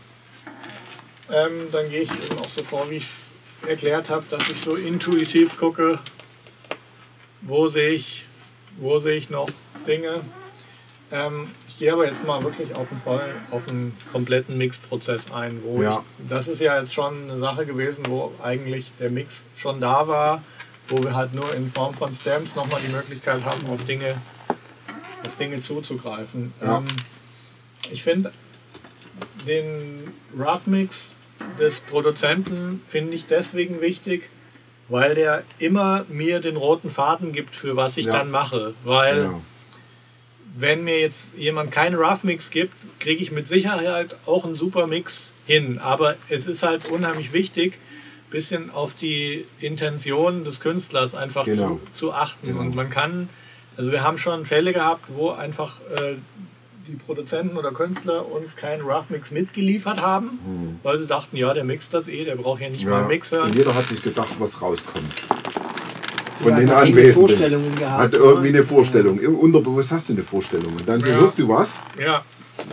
ähm, 1.32 1.68
dann 1.72 1.90
gehe 1.90 2.02
ich 2.02 2.10
eben 2.10 2.38
auch 2.38 2.48
so 2.48 2.62
vor, 2.62 2.90
wie 2.90 2.96
ich 2.96 3.04
es 3.04 3.68
erklärt 3.68 4.10
habe, 4.10 4.24
dass 4.30 4.48
ich 4.48 4.60
so 4.60 4.74
intuitiv 4.74 5.56
gucke, 5.56 5.98
wo 7.42 7.68
sehe 7.68 7.90
ich, 7.90 8.24
wo 8.78 8.98
sehe 9.00 9.16
ich 9.16 9.30
noch 9.30 9.48
Dinge. 9.86 10.22
Ähm, 11.10 11.48
ich 11.68 11.78
gehe 11.78 11.92
aber 11.92 12.06
jetzt 12.06 12.24
mal 12.24 12.42
wirklich 12.42 12.74
auf 12.74 12.88
den, 12.88 12.98
voll, 12.98 13.22
auf 13.50 13.66
den 13.66 13.96
kompletten 14.12 14.56
Mixprozess 14.56 15.30
ein. 15.30 15.62
Wo 15.62 15.82
ja. 15.82 16.02
ich, 16.18 16.28
das 16.28 16.48
ist 16.48 16.60
ja 16.60 16.80
jetzt 16.80 16.94
schon 16.94 17.30
eine 17.30 17.38
Sache 17.38 17.66
gewesen, 17.66 18.04
wo 18.08 18.32
eigentlich 18.42 18.92
der 18.98 19.10
Mix 19.10 19.42
schon 19.56 19.80
da 19.80 20.08
war, 20.08 20.42
wo 20.88 21.02
wir 21.02 21.14
halt 21.14 21.34
nur 21.34 21.54
in 21.54 21.70
Form 21.70 21.94
von 21.94 22.14
Stamps 22.14 22.54
nochmal 22.54 22.80
die 22.80 22.94
Möglichkeit 22.94 23.44
haben, 23.44 23.66
auf 23.68 23.84
Dinge, 23.84 24.20
auf 25.24 25.36
Dinge 25.38 25.60
zuzugreifen. 25.60 26.54
Ja. 26.60 26.78
Ähm, 26.78 26.86
ich 27.90 28.02
finde 28.02 28.32
den 29.46 30.12
Rough 30.36 30.66
Mix 30.66 31.12
des 31.58 31.80
Produzenten 31.80 32.82
finde 32.88 33.14
ich 33.14 33.26
deswegen 33.26 33.80
wichtig, 33.80 34.28
weil 34.88 35.14
der 35.14 35.42
immer 35.58 36.04
mir 36.08 36.40
den 36.40 36.56
roten 36.56 36.90
Faden 36.90 37.32
gibt, 37.32 37.56
für 37.56 37.76
was 37.76 37.96
ich 37.96 38.06
ja. 38.06 38.12
dann 38.12 38.30
mache. 38.30 38.74
Weil 38.84 39.24
ja 39.24 39.40
wenn 40.58 40.84
mir 40.84 40.98
jetzt 40.98 41.36
jemand 41.36 41.70
keinen 41.70 41.96
Rough 41.96 42.24
Mix 42.24 42.50
gibt, 42.50 42.74
kriege 42.98 43.22
ich 43.22 43.30
mit 43.30 43.46
Sicherheit 43.46 44.16
auch 44.24 44.44
einen 44.44 44.54
super 44.54 44.86
Mix 44.86 45.32
hin. 45.46 45.78
Aber 45.78 46.16
es 46.28 46.46
ist 46.46 46.62
halt 46.62 46.88
unheimlich 46.88 47.32
wichtig, 47.32 47.74
ein 47.74 48.30
bisschen 48.30 48.70
auf 48.70 48.94
die 48.94 49.44
Intention 49.60 50.44
des 50.44 50.60
Künstlers 50.60 51.14
einfach 51.14 51.44
genau. 51.44 51.80
zu, 51.94 51.94
zu 51.94 52.12
achten. 52.12 52.48
Genau. 52.48 52.60
Und 52.60 52.74
man 52.74 52.90
kann, 52.90 53.28
also 53.76 53.92
wir 53.92 54.02
haben 54.02 54.18
schon 54.18 54.46
Fälle 54.46 54.72
gehabt, 54.72 55.04
wo 55.08 55.30
einfach 55.30 55.80
äh, 55.94 56.14
die 56.86 56.94
Produzenten 56.94 57.56
oder 57.56 57.72
Künstler 57.72 58.30
uns 58.30 58.56
keinen 58.56 58.82
Rough 58.82 59.10
Mix 59.10 59.30
mitgeliefert 59.30 60.00
haben, 60.02 60.26
mhm. 60.26 60.80
weil 60.82 60.98
sie 61.00 61.06
dachten, 61.06 61.36
ja, 61.36 61.52
der 61.52 61.64
mixt 61.64 61.92
das 61.94 62.08
eh, 62.08 62.24
der 62.24 62.36
braucht 62.36 62.60
ja 62.60 62.68
nicht 62.68 62.84
ja. 62.84 62.90
mal 62.90 62.98
einen 63.00 63.08
Mix 63.08 63.30
hören. 63.32 63.50
Und 63.50 63.56
jeder 63.56 63.74
hat 63.74 63.86
sich 63.86 64.02
gedacht, 64.02 64.36
was 64.38 64.60
rauskommt 64.62 65.26
von 66.38 66.52
ja, 66.52 66.58
den 66.58 66.70
Anwesenden. 66.70 67.74
Gehabt, 67.74 67.98
hat 67.98 68.14
irgendwie 68.14 68.48
eine 68.48 68.62
Vorstellung. 68.62 69.18
Im 69.18 69.36
Unterbewusst 69.36 69.92
hast 69.92 70.08
du 70.08 70.12
eine 70.14 70.22
Vorstellung. 70.22 70.74
Und 70.74 70.88
dann 70.88 71.00
ja. 71.00 71.06
hörst 71.06 71.38
du 71.38 71.48
was. 71.48 71.80
Ja. 71.98 72.24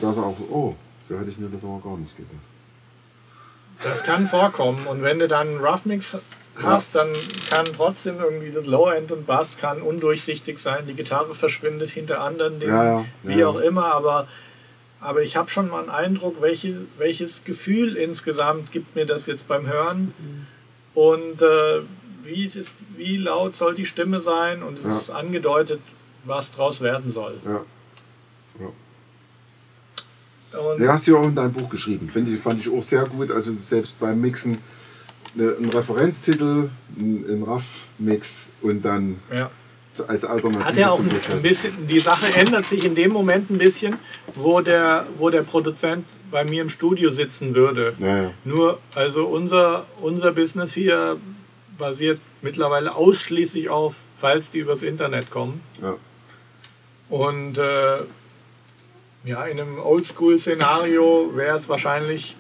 Da 0.01 0.13
sagst 0.13 0.19
auch, 0.19 0.37
oh, 0.49 0.75
so 1.07 1.17
hätte 1.17 1.29
ich 1.29 1.37
mir 1.37 1.49
das 1.49 1.63
aber 1.63 1.81
gar 1.83 1.97
nicht 1.97 2.15
gedacht. 2.15 2.33
Das 3.83 4.03
kann 4.03 4.27
vorkommen. 4.27 4.87
Und 4.87 5.03
wenn 5.03 5.19
du 5.19 5.27
dann 5.27 5.47
einen 5.47 5.57
Rough 5.59 5.85
Mix 5.85 6.17
hast, 6.61 6.95
ja. 6.95 7.03
dann 7.03 7.13
kann 7.49 7.65
trotzdem 7.75 8.19
irgendwie 8.19 8.51
das 8.51 8.65
Lower 8.65 8.95
End 8.95 9.11
und 9.11 9.25
Bass 9.25 9.57
kann 9.57 9.81
undurchsichtig 9.81 10.59
sein. 10.59 10.85
Die 10.87 10.93
Gitarre 10.93 11.33
verschwindet 11.35 11.89
hinter 11.89 12.21
anderen 12.21 12.59
Dingen, 12.59 12.73
ja, 12.73 13.05
wie 13.23 13.43
auch 13.43 13.57
immer. 13.57 13.93
Aber, 13.93 14.27
aber 14.99 15.23
ich 15.23 15.35
habe 15.35 15.49
schon 15.49 15.69
mal 15.69 15.81
einen 15.81 15.89
Eindruck, 15.89 16.41
welche, 16.41 16.81
welches 16.97 17.43
Gefühl 17.43 17.95
insgesamt 17.95 18.71
gibt 18.71 18.95
mir 18.95 19.05
das 19.05 19.25
jetzt 19.25 19.47
beim 19.47 19.67
Hören. 19.67 20.13
Mhm. 20.17 20.47
Und 20.93 21.41
äh, 21.41 21.81
wie, 22.23 22.45
ist, 22.45 22.77
wie 22.97 23.17
laut 23.17 23.55
soll 23.55 23.75
die 23.75 23.85
Stimme 23.85 24.21
sein 24.21 24.63
und 24.63 24.77
es 24.77 24.85
ja. 24.85 24.97
ist 24.97 25.09
angedeutet, 25.09 25.81
was 26.23 26.51
draus 26.51 26.81
werden 26.81 27.11
soll. 27.13 27.39
Ja. 27.45 27.65
ja. 28.59 28.69
Und 30.59 30.79
du 30.79 30.87
hast 30.87 31.07
ja 31.07 31.15
auch 31.15 31.23
in 31.23 31.35
deinem 31.35 31.53
Buch 31.53 31.69
geschrieben, 31.69 32.09
finde 32.09 32.37
fand 32.37 32.59
ich 32.59 32.71
auch 32.71 32.83
sehr 32.83 33.05
gut. 33.05 33.31
Also 33.31 33.51
selbst 33.53 33.99
beim 33.99 34.21
Mixen 34.21 34.59
ne, 35.35 35.55
ein 35.59 35.69
Referenztitel, 35.69 36.69
ein, 36.97 37.25
ein 37.27 37.43
Raff-Mix 37.43 38.51
und 38.61 38.83
dann 38.83 39.19
ja. 39.35 39.49
als 40.07 40.25
Alternative. 40.25 40.65
Hat 40.65 40.77
er 40.77 40.91
auch 40.91 40.99
ein, 40.99 41.09
ein 41.09 41.41
bisschen, 41.41 41.87
die 41.87 41.99
Sache 41.99 42.33
ändert 42.35 42.65
sich 42.65 42.85
in 42.85 42.95
dem 42.95 43.11
Moment 43.11 43.49
ein 43.49 43.57
bisschen, 43.57 43.97
wo 44.35 44.61
der, 44.61 45.07
wo 45.17 45.29
der 45.29 45.43
Produzent 45.43 46.05
bei 46.31 46.43
mir 46.43 46.63
im 46.63 46.69
Studio 46.69 47.11
sitzen 47.11 47.53
würde. 47.53 47.95
Ja, 47.99 48.23
ja. 48.23 48.31
Nur, 48.43 48.79
also 48.95 49.25
unser, 49.25 49.85
unser 50.01 50.31
Business 50.31 50.73
hier 50.73 51.17
basiert 51.77 52.19
mittlerweile 52.41 52.95
ausschließlich 52.95 53.69
auf 53.69 53.97
Files, 54.19 54.51
die 54.51 54.59
übers 54.59 54.81
Internet 54.81 55.29
kommen. 55.29 55.61
Ja. 55.81 55.95
Und 57.09 57.57
äh, 57.57 57.97
ja, 59.25 59.45
in 59.45 59.59
einem 59.59 59.79
Oldschool-Szenario 59.79 61.31
wäre 61.35 61.55
es 61.55 61.69
wahrscheinlich 61.69 62.35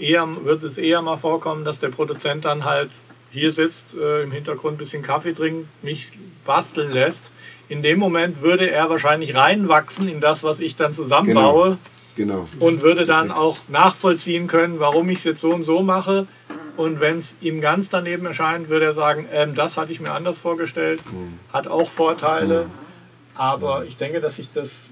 eher, 0.00 0.26
wird 0.44 0.62
es 0.62 0.78
eher 0.78 1.02
mal 1.02 1.16
vorkommen, 1.16 1.64
dass 1.64 1.80
der 1.80 1.88
Produzent 1.88 2.44
dann 2.44 2.64
halt 2.64 2.90
hier 3.30 3.52
sitzt, 3.52 3.94
äh, 3.94 4.22
im 4.22 4.32
Hintergrund 4.32 4.76
ein 4.76 4.78
bisschen 4.78 5.02
Kaffee 5.02 5.32
trinkt, 5.32 5.68
mich 5.84 6.08
basteln 6.44 6.92
lässt. 6.92 7.30
In 7.68 7.82
dem 7.82 7.98
Moment 8.00 8.42
würde 8.42 8.68
er 8.68 8.90
wahrscheinlich 8.90 9.36
reinwachsen 9.36 10.08
in 10.08 10.20
das, 10.20 10.42
was 10.42 10.58
ich 10.58 10.76
dann 10.76 10.94
zusammenbaue. 10.94 11.78
Genau. 12.16 12.46
genau. 12.50 12.66
Und 12.66 12.82
würde 12.82 13.06
dann 13.06 13.30
auch 13.30 13.58
nachvollziehen 13.68 14.48
können, 14.48 14.80
warum 14.80 15.08
ich 15.10 15.18
es 15.18 15.24
jetzt 15.24 15.40
so 15.40 15.50
und 15.50 15.64
so 15.64 15.82
mache 15.82 16.26
und 16.80 16.98
wenn 16.98 17.18
es 17.18 17.34
ihm 17.42 17.60
ganz 17.60 17.90
daneben 17.90 18.24
erscheint, 18.24 18.70
würde 18.70 18.86
er 18.86 18.94
sagen, 18.94 19.26
ähm, 19.30 19.54
das 19.54 19.76
hatte 19.76 19.92
ich 19.92 20.00
mir 20.00 20.12
anders 20.12 20.38
vorgestellt, 20.38 21.00
mhm. 21.12 21.38
hat 21.52 21.68
auch 21.68 21.88
Vorteile. 21.88 22.64
Mhm. 22.64 22.70
Aber 23.34 23.84
ich 23.84 23.98
denke, 23.98 24.20
dass 24.20 24.36
sich 24.36 24.50
das 24.52 24.88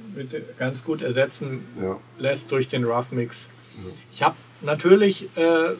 ganz 0.59 0.85
gut 0.85 1.01
ersetzen 1.01 1.67
ja. 1.81 1.97
lässt 2.19 2.53
durch 2.53 2.69
den 2.69 2.85
Rough 2.85 3.13
Mix. 3.13 3.49
Ja. 3.77 3.93
Ich 4.13 4.23
habe 4.23 4.37
natürlich 4.63 5.29
äh, 5.37 5.75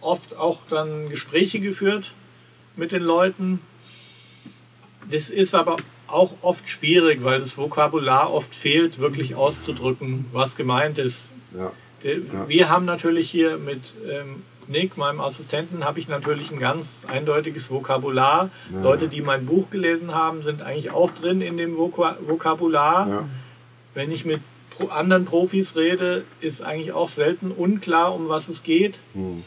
oft 0.00 0.36
auch 0.36 0.58
dann 0.68 1.08
Gespräche 1.08 1.60
geführt 1.60 2.12
mit 2.76 2.92
den 2.92 3.02
Leuten. 3.02 3.60
Das 5.10 5.30
ist 5.30 5.54
aber 5.54 5.76
auch 6.06 6.32
oft 6.42 6.68
schwierig, 6.68 7.24
weil 7.24 7.40
das 7.40 7.56
Vokabular 7.56 8.32
oft 8.32 8.54
fehlt, 8.54 8.98
wirklich 8.98 9.34
auszudrücken, 9.34 10.26
was 10.32 10.56
gemeint 10.56 10.98
ist. 10.98 11.30
Ja. 11.56 11.72
Wir 12.48 12.68
haben 12.68 12.84
natürlich 12.84 13.30
hier 13.30 13.58
mit 13.58 13.80
ähm, 14.08 14.42
Nick, 14.68 14.96
meinem 14.96 15.20
Assistenten, 15.20 15.84
habe 15.84 15.98
ich 15.98 16.08
natürlich 16.08 16.50
ein 16.50 16.58
ganz 16.58 17.02
eindeutiges 17.08 17.70
Vokabular. 17.70 18.50
Ja. 18.72 18.82
Leute, 18.82 19.08
die 19.08 19.20
mein 19.20 19.46
Buch 19.46 19.70
gelesen 19.70 20.14
haben, 20.14 20.42
sind 20.42 20.62
eigentlich 20.62 20.90
auch 20.90 21.10
drin 21.10 21.40
in 21.40 21.56
dem 21.56 21.76
Vok 21.76 21.98
Vokabular. 22.20 23.08
Ja. 23.08 23.28
Wenn 23.94 24.10
ich 24.10 24.24
mit 24.24 24.40
anderen 24.90 25.24
Profis 25.24 25.76
rede, 25.76 26.24
ist 26.40 26.62
eigentlich 26.62 26.92
auch 26.92 27.08
selten 27.08 27.50
unklar, 27.50 28.14
um 28.14 28.28
was 28.28 28.48
es 28.48 28.62
geht. 28.62 28.98
Hm. 29.14 29.44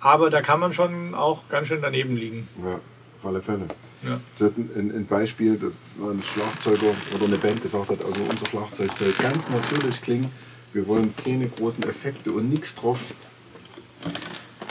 Aber 0.00 0.30
da 0.30 0.40
kann 0.40 0.60
man 0.60 0.72
schon 0.72 1.14
auch 1.14 1.48
ganz 1.48 1.68
schön 1.68 1.82
daneben 1.82 2.16
liegen. 2.16 2.48
Ja, 2.64 2.74
auf 2.74 3.26
alle 3.26 3.42
Fälle. 3.42 3.68
Ja. 4.02 4.18
Das 4.30 4.40
ist 4.40 4.56
ein, 4.56 4.94
ein, 4.94 5.06
Beispiel, 5.06 5.58
dass 5.58 5.94
ein 5.98 6.22
Schlagzeuger 6.22 6.94
oder 7.14 7.26
eine 7.26 7.36
Band 7.36 7.62
gesagt 7.62 7.90
hat, 7.90 8.02
also 8.02 8.20
unser 8.22 8.46
Schlagzeug 8.46 8.90
soll 8.92 9.12
ganz 9.20 9.50
natürlich 9.50 10.00
klingen. 10.00 10.32
Wir 10.72 10.86
wollen 10.86 11.14
keine 11.16 11.48
großen 11.48 11.82
Effekte 11.84 12.32
und 12.32 12.48
nichts 12.48 12.76
drauf. 12.76 13.14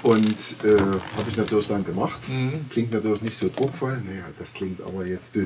Und 0.02 0.38
äh, 0.64 0.80
habe 0.80 1.30
ich 1.30 1.38
natürlich 1.38 1.68
dann 1.68 1.84
gemacht. 1.84 2.28
Mhm. 2.30 2.66
Klingt 2.70 2.92
natürlich 2.92 3.22
nicht 3.22 3.38
so 3.38 3.50
druckvoll. 3.54 4.02
Naja, 4.08 4.26
das 4.40 4.54
klingt 4.54 4.82
aber 4.82 5.06
jetzt 5.06 5.36
dünn. 5.36 5.46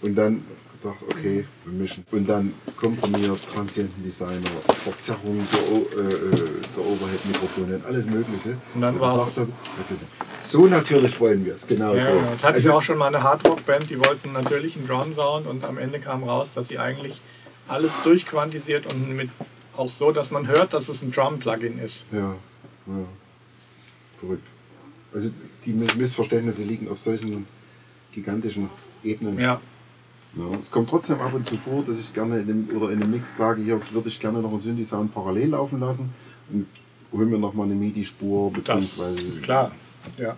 Und 0.00 0.16
dann 0.16 0.42
gedacht, 0.82 0.98
okay, 1.08 1.44
wir 1.64 1.72
mischen. 1.72 2.04
Und 2.10 2.28
dann 2.28 2.52
kommt 2.76 3.00
von 3.00 3.10
mir 3.12 3.36
Transientendesigner, 3.52 4.50
Verzerrung 4.84 5.46
der, 5.52 5.60
äh, 5.60 6.08
äh, 6.08 6.50
der 6.76 6.84
Overhead-Mikrofone 6.84 7.76
und 7.76 7.86
alles 7.86 8.06
Mögliche. 8.06 8.56
Und 8.74 8.80
dann 8.80 8.98
war 9.00 9.26
es. 9.26 9.40
So 10.42 10.66
natürlich 10.66 11.18
wollen 11.20 11.44
wir 11.44 11.54
es, 11.54 11.66
genau 11.66 11.94
ja, 11.94 12.04
so. 12.04 12.10
Ja, 12.10 12.32
das 12.32 12.42
hatte 12.42 12.54
also, 12.54 12.68
ich 12.68 12.74
auch 12.74 12.82
schon 12.82 12.98
mal 12.98 13.06
eine 13.06 13.22
Hardrock-Band, 13.22 13.90
die 13.90 13.98
wollten 13.98 14.32
natürlich 14.32 14.76
einen 14.76 14.88
Drum-Sound 14.88 15.46
und 15.46 15.64
am 15.64 15.78
Ende 15.78 16.00
kam 16.00 16.24
raus, 16.24 16.50
dass 16.52 16.68
sie 16.68 16.78
eigentlich 16.78 17.20
alles 17.68 17.94
durchquantisiert 18.02 18.92
und 18.92 19.14
mit 19.14 19.30
auch 19.76 19.90
so, 19.90 20.10
dass 20.10 20.30
man 20.30 20.48
hört, 20.48 20.74
dass 20.74 20.88
es 20.88 21.02
ein 21.02 21.12
Drum-Plugin 21.12 21.78
ist. 21.78 22.04
Ja. 22.12 22.34
Ja. 22.86 23.04
Verrückt. 24.18 24.46
Also 25.14 25.30
die 25.64 25.72
Missverständnisse 25.72 26.64
liegen 26.64 26.88
auf 26.88 26.98
solchen 26.98 27.46
gigantischen 28.12 28.68
Ebenen. 29.04 29.38
Ja. 29.38 29.60
Ja. 30.36 30.44
Es 30.60 30.70
kommt 30.70 30.90
trotzdem 30.90 31.20
ab 31.20 31.32
und 31.34 31.46
zu 31.48 31.56
vor, 31.56 31.82
dass 31.86 31.98
ich 31.98 32.12
gerne 32.14 32.40
in 32.40 32.46
dem, 32.46 32.76
oder 32.76 32.90
in 32.90 33.02
einem 33.02 33.10
Mix 33.12 33.36
sage, 33.36 33.62
hier 33.62 33.80
würde 33.92 34.08
ich 34.08 34.18
gerne 34.20 34.40
noch 34.40 34.50
einen 34.50 34.60
Synthi-Sound 34.60 35.12
parallel 35.14 35.50
laufen 35.50 35.80
lassen 35.80 36.12
und 36.50 36.66
hol 37.12 37.26
mir 37.26 37.38
noch 37.38 37.52
mal 37.54 37.64
eine 37.64 37.74
MIDI-Spur 37.74 38.52
beziehungsweise. 38.52 39.40
klar, 39.40 39.72
ja. 40.16 40.36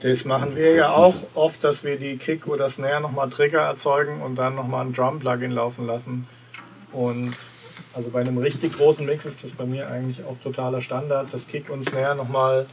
Das 0.00 0.24
machen 0.24 0.56
wir 0.56 0.72
ja 0.74 0.90
auch 0.90 1.14
oft, 1.34 1.62
dass 1.62 1.84
wir 1.84 1.98
die 1.98 2.16
Kick 2.16 2.46
oder 2.46 2.70
Snare 2.70 3.02
nochmal 3.02 3.28
Trigger 3.28 3.60
erzeugen 3.60 4.22
und 4.22 4.36
dann 4.36 4.54
nochmal 4.54 4.86
ein 4.86 4.94
Drum-Plugin 4.94 5.50
laufen 5.50 5.86
lassen. 5.86 6.26
Und 6.92 7.36
Also 7.94 8.10
bei 8.10 8.20
einem 8.20 8.38
richtig 8.38 8.76
großen 8.76 9.04
Mix 9.04 9.26
ist 9.26 9.42
das 9.44 9.52
bei 9.52 9.66
mir 9.66 9.90
eigentlich 9.90 10.24
auch 10.24 10.36
totaler 10.42 10.80
Standard. 10.82 11.32
Das 11.32 11.48
Kick 11.48 11.68
und 11.68 11.84
Snare 11.84 12.16
nochmal 12.16 12.66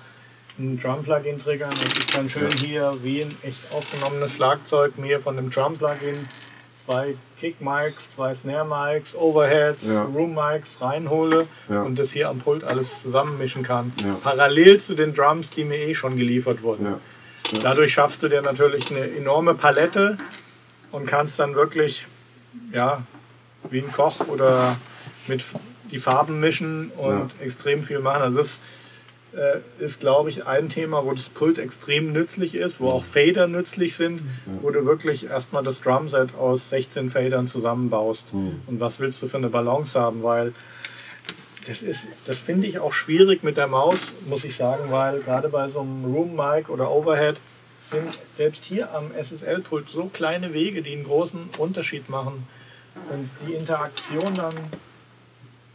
ein 0.60 0.80
Drum-Plugin 0.80 1.42
triggern. 1.42 1.72
Das 1.72 1.98
ist 1.98 2.16
dann 2.16 2.30
schön 2.30 2.52
hier 2.52 2.96
wie 3.02 3.24
ein 3.24 3.36
echt 3.42 3.72
aufgenommenes 3.74 4.36
Schlagzeug 4.36 4.98
mir 4.98 5.20
von 5.20 5.38
einem 5.38 5.50
Drum-Plugin 5.50 6.28
zwei 6.86 7.16
Kick-Mics, 7.40 8.12
zwei 8.12 8.34
Snare-Mics, 8.34 9.16
Overheads, 9.16 9.88
Ja. 9.88 10.04
Room-Mics 10.04 10.82
reinhole 10.82 11.48
Ja. 11.70 11.82
und 11.84 11.98
das 11.98 12.12
hier 12.12 12.30
am 12.30 12.40
Pult 12.40 12.64
alles 12.64 13.02
zusammenmischen 13.02 13.64
kann. 13.64 13.92
Ja. 14.04 14.16
Parallel 14.22 14.80
zu 14.80 14.94
den 14.96 15.14
Drums, 15.14 15.50
die 15.50 15.66
mir 15.66 15.78
eh 15.78 15.96
schon 15.96 16.18
geliefert 16.18 16.62
wurden. 16.62 16.96
Dadurch 17.62 17.94
schaffst 17.94 18.24
du 18.24 18.28
dir 18.28 18.42
natürlich 18.42 18.90
eine 18.92 19.10
enorme 19.16 19.54
Palette 19.56 20.18
und 20.92 21.06
kannst 21.06 21.40
dann 21.40 21.56
wirklich, 21.56 22.06
ja, 22.72 23.04
wie 23.70 23.80
ein 23.80 23.92
Koch 23.92 24.28
oder 24.28 24.76
mit 25.28 25.44
die 25.92 25.98
Farben 26.00 26.40
mischen 26.40 26.92
und 26.98 27.32
extrem 27.42 27.84
viel 27.84 28.00
machen. 28.00 28.22
Also 28.24 28.38
das 28.38 28.56
äh, 28.56 28.60
ist, 29.80 30.00
glaube 30.00 30.30
ich, 30.30 30.46
ein 30.46 30.70
Thema, 30.70 31.06
wo 31.06 31.14
das 31.14 31.30
Pult 31.30 31.58
extrem 31.58 32.14
nützlich 32.14 32.56
ist, 32.56 32.80
wo 32.80 32.90
auch 32.90 33.04
Fader 33.04 33.48
nützlich 33.48 33.96
sind, 33.96 34.22
wo 34.62 34.70
du 34.70 34.86
wirklich 34.86 35.26
erstmal 35.26 35.64
das 35.64 35.82
Drumset 35.82 36.36
aus 36.36 36.70
16 36.70 37.10
Fadern 37.10 37.48
zusammenbaust. 37.48 38.28
Und 38.32 38.80
was 38.80 39.00
willst 39.00 39.22
du 39.22 39.28
für 39.28 39.38
eine 39.38 39.50
Balance 39.50 40.00
haben, 40.00 40.24
weil 40.24 40.54
das 41.68 41.82
ist, 41.82 42.08
das 42.28 42.40
finde 42.40 42.68
ich 42.68 42.80
auch 42.80 42.94
schwierig 42.94 43.44
mit 43.44 43.58
der 43.58 43.68
Maus, 43.68 44.14
muss 44.28 44.44
ich 44.44 44.56
sagen, 44.56 44.92
weil 44.92 45.20
gerade 45.20 45.50
bei 45.50 45.68
so 45.68 45.82
einem 45.82 46.06
Room 46.06 46.36
Mic 46.36 46.70
oder 46.70 46.92
Overhead 46.92 47.38
sind 47.82 48.20
selbst 48.36 48.64
hier 48.64 48.94
am 48.94 49.12
SSL-Pult 49.14 49.90
so 49.90 50.06
kleine 50.06 50.54
Wege, 50.54 50.82
die 50.82 50.94
einen 50.94 51.04
großen 51.04 51.50
Unterschied 51.58 52.10
machen. 52.10 52.48
Und 53.10 53.30
die 53.46 53.54
Interaktion 53.54 54.34
dann 54.36 54.54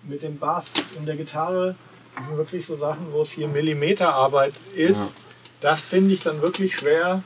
mit 0.05 0.23
dem 0.23 0.39
Bass 0.39 0.75
und 0.97 1.07
der 1.07 1.17
Gitarre, 1.17 1.75
das 2.17 2.27
sind 2.27 2.37
wirklich 2.37 2.67
so 2.67 2.77
Sachen, 2.77 3.13
wo 3.13 3.23
es 3.23 3.33
hier 3.33 3.49
Millimeterarbeit 3.49 4.55
ist. 4.75 5.01
Ja. 5.01 5.13
Das 5.61 5.83
finde 5.83 6.15
ich 6.15 6.21
dann 6.21 6.41
wirklich 6.43 6.77
schwer, 6.77 7.23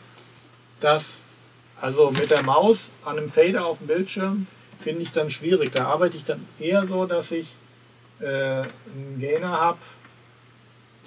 das 0.81 1.15
also 1.81 2.11
mit 2.11 2.31
der 2.31 2.43
Maus 2.43 2.91
an 3.05 3.19
einem 3.19 3.29
Fader 3.29 3.67
auf 3.67 3.79
dem 3.79 3.89
Bildschirm 3.89 4.47
finde 4.83 5.03
ich 5.03 5.13
dann 5.13 5.31
schwierig. 5.31 5.73
Da 5.73 5.87
arbeite 5.87 6.17
ich 6.17 6.25
dann 6.25 6.47
eher 6.59 6.87
so, 6.87 7.07
dass 7.07 7.31
ich 7.31 7.49
äh, 8.21 8.25
einen 8.27 9.19
Gainer 9.21 9.51
habe, 9.51 9.79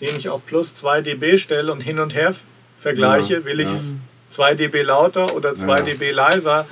den 0.02 0.18
ich 0.18 0.30
auf 0.30 0.46
plus 0.46 0.76
2 0.76 1.02
dB 1.02 1.38
stelle 1.38 1.72
und 1.72 1.82
hin 1.82 2.00
und 2.00 2.16
her 2.16 2.34
vergleiche. 2.80 3.36
Ja, 3.36 3.46
Will 3.46 3.60
ich 3.60 3.70
ja. 3.70 3.74
es 3.76 3.94
2 4.32 4.56
dB 4.56 4.82
lauter 4.84 5.36
oder 5.36 5.56
2 5.56 5.78
Ja. 5.80 5.84
dB 5.84 6.12
leiser? 6.12 6.66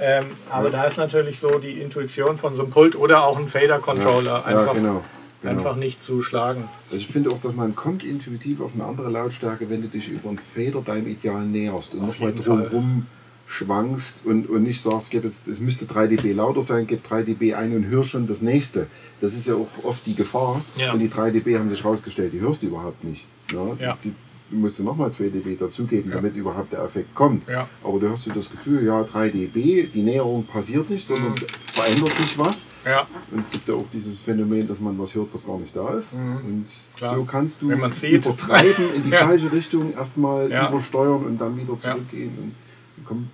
Ähm, 0.00 0.26
aber 0.50 0.70
da 0.70 0.84
ist 0.84 0.96
natürlich 0.96 1.38
so 1.38 1.58
die 1.58 1.80
Intuition 1.80 2.38
von 2.38 2.54
so 2.56 2.62
einem 2.62 2.72
Pult 2.72 2.96
oder 2.96 3.24
auch 3.24 3.38
ein 3.38 3.48
Fader-Controller 3.48 4.44
einfach, 4.44 4.74
genau. 4.74 5.04
Genau. 5.42 5.54
einfach 5.54 5.76
nicht 5.76 6.02
zu 6.02 6.22
schlagen. 6.22 6.64
Also 6.90 7.02
ich 7.02 7.08
finde 7.08 7.30
auch, 7.30 7.40
dass 7.40 7.54
man 7.54 7.74
kommt 7.74 8.04
intuitiv 8.04 8.60
auf 8.60 8.72
eine 8.74 8.84
andere 8.84 9.10
Lautstärke, 9.10 9.68
wenn 9.68 9.82
du 9.82 9.88
dich 9.88 10.08
über 10.08 10.28
einen 10.28 10.38
Fader 10.38 10.80
deinem 10.82 11.08
Ideal 11.08 11.44
näherst 11.44 11.94
und 11.94 12.06
nochmal 12.06 12.32
drumherum 12.32 13.06
schwankst 13.46 14.20
und, 14.24 14.48
und 14.48 14.62
nicht 14.62 14.80
sagst, 14.80 15.10
gib 15.10 15.24
jetzt, 15.24 15.46
es 15.46 15.60
müsste 15.60 15.84
3 15.84 16.06
dB 16.06 16.32
lauter 16.32 16.62
sein, 16.62 16.86
gib 16.86 17.04
3 17.04 17.22
dB 17.24 17.54
ein 17.54 17.76
und 17.76 17.86
hör 17.86 18.02
schon 18.02 18.26
das 18.26 18.40
nächste. 18.40 18.86
Das 19.20 19.34
ist 19.34 19.46
ja 19.46 19.54
auch 19.54 19.68
oft 19.84 20.06
die 20.06 20.14
Gefahr. 20.14 20.62
Ja. 20.76 20.92
Und 20.92 21.00
die 21.00 21.10
3 21.10 21.32
dB 21.32 21.58
haben 21.58 21.68
sich 21.68 21.84
herausgestellt, 21.84 22.32
die 22.32 22.40
hörst 22.40 22.62
du 22.62 22.68
überhaupt 22.68 23.04
nicht. 23.04 23.26
Ja, 23.52 23.76
Ja. 23.78 23.98
Die, 24.02 24.08
die 24.08 24.14
musst 24.52 24.78
du 24.78 24.84
nochmal 24.84 25.10
2 25.10 25.24
dB 25.30 25.56
dazugeben, 25.58 26.10
damit 26.10 26.36
überhaupt 26.36 26.72
der 26.72 26.84
Effekt 26.84 27.14
kommt. 27.14 27.48
Ja. 27.48 27.68
Aber 27.82 27.98
du 27.98 28.10
hast 28.10 28.24
so 28.24 28.30
das 28.32 28.50
Gefühl, 28.50 28.84
ja, 28.84 29.02
3 29.02 29.28
dB, 29.30 29.88
die 29.92 30.02
Näherung 30.02 30.44
passiert 30.44 30.88
nicht, 30.90 31.06
sondern 31.06 31.32
es 31.34 31.74
verändert 31.74 32.12
sich 32.18 32.38
was. 32.38 32.68
Ja, 32.84 33.06
Und 33.30 33.40
es 33.40 33.50
gibt 33.50 33.66
ja 33.68 33.74
auch 33.74 33.86
dieses 33.92 34.20
Phänomen, 34.20 34.68
dass 34.68 34.78
man 34.80 34.98
was 34.98 35.14
hört, 35.14 35.28
was 35.32 35.46
gar 35.46 35.58
nicht 35.58 35.74
da 35.74 35.94
ist. 35.94 36.12
Und 36.12 36.20
Mhm. 36.58 36.64
Klar. 36.96 37.14
so 37.16 37.24
kannst 37.24 37.62
du 37.62 37.70
übertreiben, 37.72 38.94
in 38.94 39.04
die 39.04 39.10
Ja. 39.12 39.18
falsche 39.26 39.50
Richtung 39.50 39.92
erstmal 39.94 40.50
Ja. 40.50 40.68
übersteuern 40.68 41.24
und 41.24 41.38
dann 41.40 41.56
wieder 41.56 41.72
Ja. 41.74 41.78
zurückgehen. 41.92 42.30
Und 42.38 42.54
dann 42.96 43.06
kommt, 43.06 43.28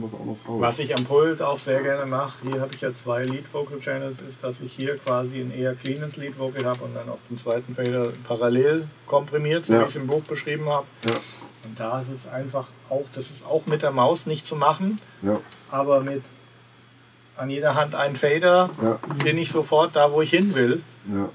kommt 0.00 0.12
was 0.12 0.18
anderes 0.20 0.38
raus. 0.48 0.60
Was 0.60 0.78
ich 0.78 0.96
am 0.96 1.04
Pult 1.04 1.42
auch 1.42 1.58
sehr 1.58 1.82
gerne 1.82 2.06
mache, 2.06 2.32
hier 2.42 2.60
habe 2.60 2.74
ich 2.74 2.80
ja 2.80 2.94
zwei 2.94 3.24
Lead 3.24 3.44
Vocal 3.52 3.78
Channels, 3.80 4.20
ist, 4.26 4.42
dass 4.42 4.60
ich 4.60 4.72
hier 4.72 4.96
quasi 4.98 5.40
ein 5.40 5.52
eher 5.54 5.74
cleanes 5.74 6.16
Lead 6.16 6.38
Vocal 6.38 6.64
habe 6.64 6.84
und 6.84 6.94
dann 6.94 7.08
auf 7.08 7.18
dem 7.28 7.38
zweiten 7.38 7.74
Fader 7.74 8.08
parallel 8.26 8.88
komprimiert, 9.06 9.66
so 9.66 9.72
Ja. 9.74 9.80
wie 9.80 9.84
ich 9.84 9.90
es 9.90 9.96
im 9.96 10.06
Buch 10.06 10.22
beschrieben 10.22 10.68
habe. 10.68 10.86
Ja, 11.06 11.14
Und 11.64 11.78
da 11.78 12.00
ist 12.00 12.08
es 12.10 12.26
einfach 12.26 12.66
auch, 12.88 13.04
das 13.14 13.30
ist 13.30 13.46
auch 13.46 13.66
mit 13.66 13.82
der 13.82 13.90
Maus 13.92 14.26
nicht 14.26 14.46
zu 14.46 14.56
machen, 14.56 14.98
ja, 15.22 15.38
aber 15.70 16.00
mit 16.00 16.22
an 17.36 17.48
jeder 17.50 17.74
Hand 17.74 17.94
ein 17.94 18.14
Fader 18.16 18.68
bin 19.24 19.38
ich 19.38 19.50
sofort 19.50 19.96
da, 19.96 20.12
wo 20.12 20.22
ich 20.22 20.30
hin 20.30 20.54
will. 20.54 20.82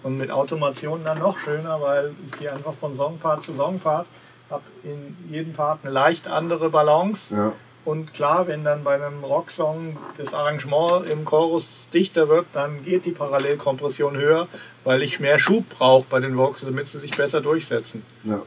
Und 0.04 0.18
mit 0.18 0.32
Automation 0.32 1.02
dann 1.04 1.20
noch 1.20 1.38
schöner, 1.40 1.82
weil 1.82 2.14
ich 2.32 2.40
gehe 2.40 2.54
einfach 2.54 2.74
von 2.74 2.96
Songpart 2.96 3.44
zu 3.44 3.54
Songpart, 3.54 4.06
habe 4.50 4.64
in 4.84 5.18
jedem 5.30 5.52
Part 5.54 5.80
eine 5.84 5.92
leicht 5.92 6.28
andere 6.30 6.70
Balance. 6.70 7.36
ja. 7.36 7.52
Und 7.88 8.14
klar, 8.14 8.48
wenn 8.48 8.66
dann 8.66 8.84
bei 8.84 8.96
einem 8.96 9.24
Rocksong 9.24 9.98
das 10.18 10.34
Arrangement 10.34 11.10
im 11.10 11.24
Chorus 11.24 11.88
dichter 11.94 12.28
wird, 12.28 12.46
dann 12.52 12.84
geht 12.84 13.06
die 13.06 13.12
Parallelkompression 13.12 14.18
höher, 14.18 14.50
weil 14.84 15.02
ich 15.04 15.22
mehr 15.22 15.40
Schub 15.40 15.70
brauche 15.70 16.06
bei 16.10 16.20
den 16.20 16.36
Vocals, 16.36 16.66
damit 16.66 16.90
sie 16.90 17.00
sich 17.00 17.12
besser 17.16 17.40
durchsetzen. 17.40 18.04
ja. 18.26 18.42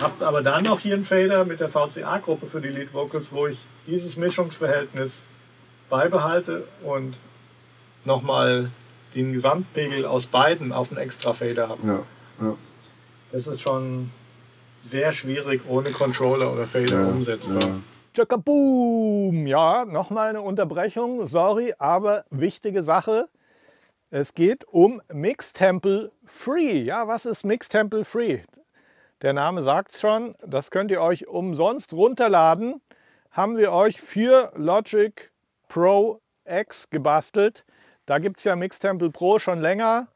Habt 0.00 0.22
aber 0.22 0.40
dann 0.42 0.64
noch 0.64 0.80
hier 0.80 0.94
einen 0.94 1.04
Fader 1.04 1.44
mit 1.44 1.60
der 1.60 1.68
VCA-Gruppe 1.68 2.46
für 2.46 2.62
die 2.62 2.70
Lead 2.70 2.94
Vocals, 2.94 3.30
wo 3.30 3.46
ich 3.46 3.58
dieses 3.86 4.16
Mischungsverhältnis 4.16 5.22
beibehalte 5.90 6.64
und 6.82 7.14
nochmal 8.06 8.70
den 9.14 9.34
Gesamtpegel 9.34 10.06
aus 10.06 10.24
beiden 10.26 10.72
auf 10.72 10.90
einen 10.90 10.98
extra 10.98 11.34
Fader 11.34 11.68
habe. 11.68 11.86
ja, 11.86 12.02
ja. 12.40 12.56
Das 13.32 13.46
ist 13.46 13.60
schon 13.60 14.10
sehr 14.82 15.12
schwierig 15.12 15.60
ohne 15.68 15.90
Controller 15.90 16.50
oder 16.52 16.66
Fader 16.66 17.02
Ja, 17.02 17.06
umsetzbar. 17.06 17.82
Tschakaboom! 18.14 19.48
Ja, 19.48 19.84
nochmal 19.84 20.28
eine 20.28 20.40
Unterbrechung, 20.40 21.26
sorry, 21.26 21.74
aber 21.80 22.24
wichtige 22.30 22.84
Sache. 22.84 23.28
Es 24.08 24.34
geht 24.34 24.64
um 24.68 25.02
Mixtemple 25.12 26.12
Free. 26.24 26.82
Ja, 26.82 27.08
was 27.08 27.26
ist 27.26 27.44
Mixtemple 27.44 28.04
Free? 28.04 28.42
Der 29.22 29.32
Name 29.32 29.62
sagt 29.62 29.90
es 29.90 30.00
schon, 30.00 30.36
das 30.46 30.70
könnt 30.70 30.92
ihr 30.92 31.00
euch 31.00 31.26
umsonst 31.26 31.92
runterladen. 31.92 32.80
Haben 33.32 33.56
wir 33.56 33.72
euch 33.72 34.00
für 34.00 34.52
Logic 34.54 35.32
Pro 35.66 36.20
X 36.44 36.90
gebastelt. 36.90 37.64
Da 38.06 38.20
gibt 38.20 38.38
es 38.38 38.44
ja 38.44 38.54
Mixtemple 38.54 39.10
Pro 39.10 39.40
schon 39.40 39.60
länger. 39.60 40.06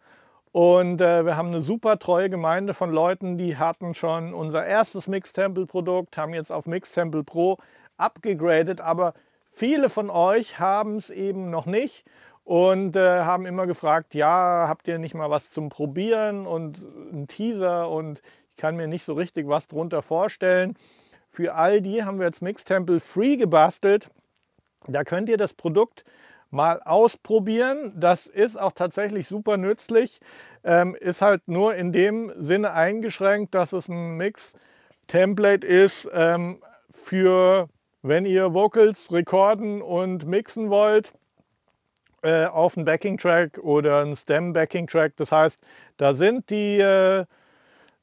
Und 0.53 1.01
äh, 1.01 1.27
wir 1.27 1.37
haben 1.37 1.49
eine 1.49 1.63
super 1.63 1.99
treue 1.99 2.31
Gemeinde 2.31 2.75
von 2.75 2.93
Leuten, 2.93 3.39
die 3.39 3.57
hatten 3.57 3.93
schon 3.93 4.35
unser 4.35 4.65
erstes 4.65 5.09
Mixtemple-Produkt, 5.09 6.17
haben 6.17 6.33
jetzt 6.33 6.53
auf 6.53 6.67
Mixtemple 6.67 7.25
Pro 7.25 7.59
abgegradet, 7.99 8.81
aber 8.81 9.15
viele 9.51 9.91
von 9.91 10.11
euch 10.11 10.59
haben 10.59 10.97
es 10.97 11.11
eben 11.11 11.51
noch 11.51 11.67
nicht 11.67 12.05
und 12.45 12.97
äh, 12.97 13.21
haben 13.21 13.45
immer 13.45 13.67
gefragt, 13.67 14.15
ja, 14.15 14.67
habt 14.69 14.89
ihr 14.89 14.99
nicht 14.99 15.15
mal 15.15 15.31
was 15.31 15.51
zum 15.51 15.69
Probieren 15.69 16.47
und 16.47 16.81
einen 17.13 17.29
Teaser 17.29 17.91
und 17.91 18.23
ich 18.51 18.57
kann 18.57 18.77
mir 18.77 18.89
nicht 18.89 19.05
so 19.05 19.13
richtig 19.13 19.47
was 19.49 19.69
drunter 19.69 20.01
vorstellen. 20.01 20.75
Für 21.29 21.55
all 21.55 21.83
die 21.83 22.05
haben 22.05 22.19
wir 22.19 22.27
jetzt 22.27 22.41
Mixtemple 22.41 23.01
Free 23.01 23.37
gebastelt. 23.37 24.09
Da 24.87 25.05
könnt 25.05 25.29
ihr 25.29 25.37
das 25.37 25.53
Produkt 25.53 26.05
mal 26.51 26.81
ausprobieren. 26.83 27.93
Das 27.95 28.27
ist 28.27 28.59
auch 28.59 28.73
tatsächlich 28.73 29.27
super 29.27 29.57
nützlich. 29.57 30.21
Ähm, 30.65 30.95
ist 30.95 31.23
halt 31.23 31.47
nur 31.47 31.75
in 31.75 31.93
dem 31.93 32.33
Sinne 32.39 32.73
eingeschränkt, 32.73 33.55
dass 33.55 33.73
es 33.73 33.89
ein 33.89 34.17
Mix-Template 34.17 35.67
ist 35.67 36.09
ähm, 36.13 36.63
für, 36.91 37.69
wenn 38.09 38.27
ihr 38.27 38.55
Vocals 38.55 39.13
rekorden 39.13 39.83
und 39.83 40.27
mixen 40.27 40.71
wollt 40.71 41.13
äh, 42.23 42.47
auf 42.47 42.77
einen 42.77 42.85
Backing-Track 42.85 43.59
oder 43.59 44.01
einen 44.01 44.17
Stem-Backing-Track. 44.17 45.17
Das 45.17 45.31
heißt, 45.31 45.63
da 45.99 46.15
sind 46.15 46.51
die 46.51 46.81
äh, 46.81 47.25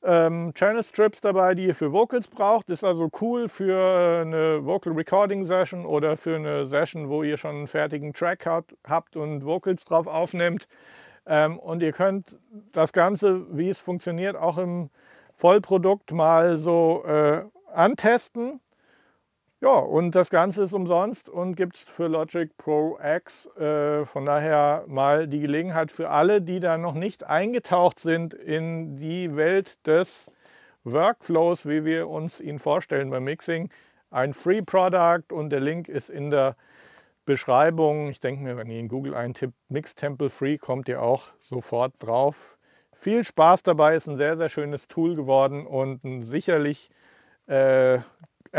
ähm, 0.04 0.54
Channel 0.54 0.84
Strips 0.84 1.22
dabei, 1.22 1.56
die 1.56 1.66
ihr 1.66 1.76
für 1.76 1.92
Vocals 1.92 2.28
braucht. 2.28 2.70
Ist 2.70 2.84
also 2.84 3.10
cool 3.20 3.50
für 3.50 4.22
eine 4.22 4.64
Vocal 4.64 4.94
Recording 4.94 5.44
Session 5.44 5.86
oder 5.86 6.16
für 6.16 6.36
eine 6.36 6.68
Session, 6.68 7.10
wo 7.10 7.24
ihr 7.24 7.38
schon 7.38 7.56
einen 7.56 7.68
fertigen 7.68 8.14
Track 8.14 8.46
habt, 8.46 8.76
habt 8.88 9.16
und 9.16 9.44
Vocals 9.44 9.84
drauf 9.84 10.08
aufnimmt. 10.08 10.68
Ähm, 11.26 11.58
und 11.58 11.82
ihr 11.82 11.92
könnt 11.92 12.38
das 12.72 12.94
Ganze, 12.94 13.46
wie 13.58 13.70
es 13.70 13.80
funktioniert, 13.80 14.36
auch 14.36 14.60
im 14.60 14.92
Vollprodukt 15.34 16.12
mal 16.12 16.58
so 16.58 17.04
äh, 17.06 17.44
antesten. 17.74 18.62
Ja, 19.66 19.80
und 19.80 20.14
das 20.14 20.30
Ganze 20.30 20.62
ist 20.62 20.74
umsonst 20.74 21.28
und 21.28 21.56
gibt 21.56 21.78
es 21.78 21.82
für 21.82 22.06
Logic 22.06 22.56
Pro 22.56 23.00
X. 23.04 23.48
Äh, 23.58 24.06
von 24.06 24.24
daher 24.24 24.84
mal 24.86 25.28
die 25.28 25.40
Gelegenheit 25.40 25.92
für 25.92 26.12
alle, 26.12 26.40
die 26.44 26.60
da 26.60 26.78
noch 26.78 26.94
nicht 26.94 27.24
eingetaucht 27.24 27.98
sind 27.98 28.36
in 28.36 28.98
die 28.98 29.36
Welt 29.36 29.84
des 29.88 30.32
Workflows, 30.84 31.66
wie 31.66 31.84
wir 31.84 32.10
uns 32.10 32.42
ihn 32.42 32.60
vorstellen 32.60 33.10
beim 33.10 33.24
Mixing. 33.24 33.72
Ein 34.12 34.36
Free 34.36 34.62
Product 34.62 35.34
und 35.34 35.50
der 35.50 35.62
Link 35.62 35.90
ist 35.90 36.12
in 36.12 36.30
der 36.30 36.56
Beschreibung. 37.26 38.10
Ich 38.10 38.20
denke 38.20 38.44
mir, 38.44 38.58
wenn 38.58 38.70
ihr 38.70 38.80
in 38.80 38.88
Google 38.88 39.16
eintippt, 39.16 39.56
Mix 39.70 39.96
Temple 39.96 40.30
Free, 40.30 40.60
kommt 40.60 40.88
ihr 40.90 41.02
auch 41.02 41.30
sofort 41.40 41.92
drauf. 41.98 42.56
Viel 42.94 43.24
Spaß 43.24 43.64
dabei, 43.64 43.96
ist 43.96 44.08
ein 44.08 44.16
sehr, 44.16 44.38
sehr 44.38 44.50
schönes 44.50 44.88
Tool 44.88 45.16
geworden 45.16 45.66
und 45.66 46.22
sicherlich 46.22 46.92
äh, 47.48 47.98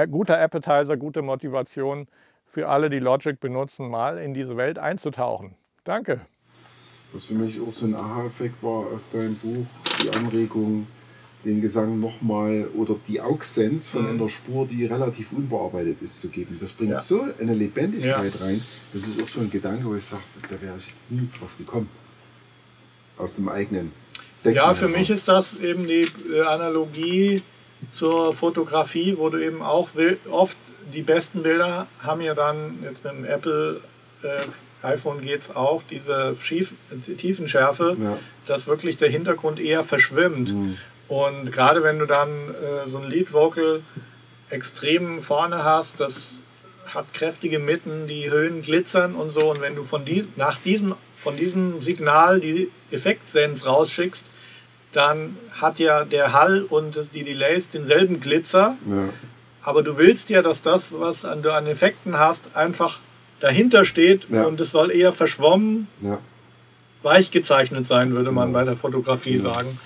guter 0.05 0.39
Appetizer, 0.39 0.97
gute 0.97 1.23
Motivation 1.23 2.09
für 2.45 2.69
alle, 2.69 2.91
die 2.91 2.99
Logic 2.99 3.41
benutzen, 3.41 3.89
mal 3.89 4.19
in 4.19 4.35
diese 4.35 4.57
Welt 4.57 4.79
einzutauchen. 4.79 5.55
Danke. 5.85 6.21
Was 7.13 7.27
für 7.27 7.35
mich 7.35 7.61
auch 7.61 7.73
so 7.73 7.87
ein 7.87 7.95
Aha-Effekt 7.95 8.63
war 8.63 8.87
aus 8.95 9.09
deinem 9.11 9.37
Buch, 9.37 9.67
die 10.03 10.11
Anregung, 10.11 10.87
den 11.45 11.63
Gesang 11.63 12.01
nochmal 12.01 12.69
oder 12.75 12.97
die 13.09 13.21
Auxsenz 13.21 13.89
von 13.89 14.03
mhm. 14.03 14.21
einer 14.21 14.29
Spur, 14.29 14.67
die 14.67 14.85
relativ 14.85 15.33
unbearbeitet 15.33 16.03
ist, 16.03 16.21
zu 16.21 16.29
geben. 16.29 16.59
Das 16.61 16.73
bringt 16.73 16.91
ja. 16.91 17.01
so 17.01 17.27
eine 17.41 17.55
Lebendigkeit 17.55 18.35
ja. 18.39 18.45
rein. 18.45 18.63
Das 18.93 19.03
ist 19.03 19.23
auch 19.23 19.29
so 19.29 19.41
ein 19.41 19.51
Gedanke, 19.51 19.85
wo 19.85 19.95
ich 19.95 20.05
sage, 20.05 20.23
da 20.51 20.61
wäre 20.61 20.75
ich 20.77 20.93
nie 21.09 21.29
drauf 21.39 21.57
gekommen. 21.57 21.89
Aus 23.17 23.37
dem 23.37 23.49
eigenen. 23.49 23.93
Denken 24.45 24.57
ja, 24.57 24.75
für 24.75 24.89
mich 24.89 25.09
ist 25.09 25.29
das 25.29 25.59
eben 25.59 25.87
die 25.87 26.07
äh, 26.33 26.43
Analogie 26.43 27.43
zur 27.93 28.33
Fotografie, 28.33 29.17
wo 29.17 29.29
du 29.31 29.39
eben 29.39 29.63
auch 29.63 29.91
oft 30.31 30.57
die 30.93 31.03
besten 31.03 31.43
Bilder 31.43 31.87
haben 32.01 32.21
ja 32.21 32.35
dann, 32.35 32.79
jetzt 32.83 33.05
mit 33.05 33.13
dem 33.13 33.25
Apple 33.25 33.81
äh, 34.23 34.43
iPhone 34.83 35.21
geht 35.23 35.41
es 35.41 35.55
auch, 35.55 35.83
diese 35.91 36.37
Schief 36.41 36.75
Tiefenschärfe, 37.19 37.97
ja. 38.01 38.19
dass 38.47 38.67
wirklich 38.67 38.97
der 38.99 39.11
Hintergrund 39.11 39.59
eher 39.59 39.83
verschwimmt. 39.83 40.53
Mhm. 40.53 40.79
Und 41.09 41.53
gerade 41.53 41.83
wenn 41.83 41.99
du 41.99 42.07
dann 42.07 42.29
äh, 42.29 42.89
so 42.89 42.99
ein 42.99 43.09
Lead-Vocal 43.09 43.83
extrem 44.51 45.21
vorne 45.21 45.65
hast, 45.65 46.01
das 46.01 46.39
hat 46.87 47.13
kräftige 47.13 47.59
Mitten, 47.59 48.07
die 48.07 48.31
Höhen 48.31 48.63
glitzern 48.63 49.15
und 49.15 49.31
so. 49.31 49.51
Und 49.51 49.61
wenn 49.61 49.75
du 49.75 49.83
von 49.83 50.05
die, 50.05 50.27
nach 50.37 50.59
diesem, 50.59 50.95
von 51.17 51.37
diesem 51.37 51.83
Signal 51.83 52.41
die 52.41 52.71
Effektsens 52.91 53.67
rausschickst, 53.67 54.25
dann 54.97 55.37
hat 55.53 55.79
ja 55.79 56.05
der 56.05 56.33
Hall 56.33 56.63
und 56.63 56.99
die 57.15 57.23
Delays 57.23 57.71
denselben 57.71 58.21
Glitzer. 58.21 58.77
Ja. 58.89 59.09
Aber 59.63 59.83
du 59.83 59.99
willst 59.99 60.31
ja, 60.31 60.43
dass 60.43 60.63
das, 60.63 60.93
was 60.99 61.23
du 61.23 61.53
an 61.53 61.67
Effekten 61.67 62.19
hast, 62.19 62.57
einfach 62.57 62.99
dahinter 63.41 63.85
steht 63.85 64.27
ja. 64.31 64.45
und 64.45 64.59
es 64.61 64.71
soll 64.71 64.91
eher 64.91 65.13
verschwommen, 65.13 65.89
ja. 66.01 66.19
weich 67.03 67.31
gezeichnet 67.31 67.87
sein, 67.87 68.15
würde 68.15 68.33
man 68.33 68.53
bei 68.53 68.65
der 68.65 68.77
Fotografie 68.77 69.39
sagen. 69.39 69.79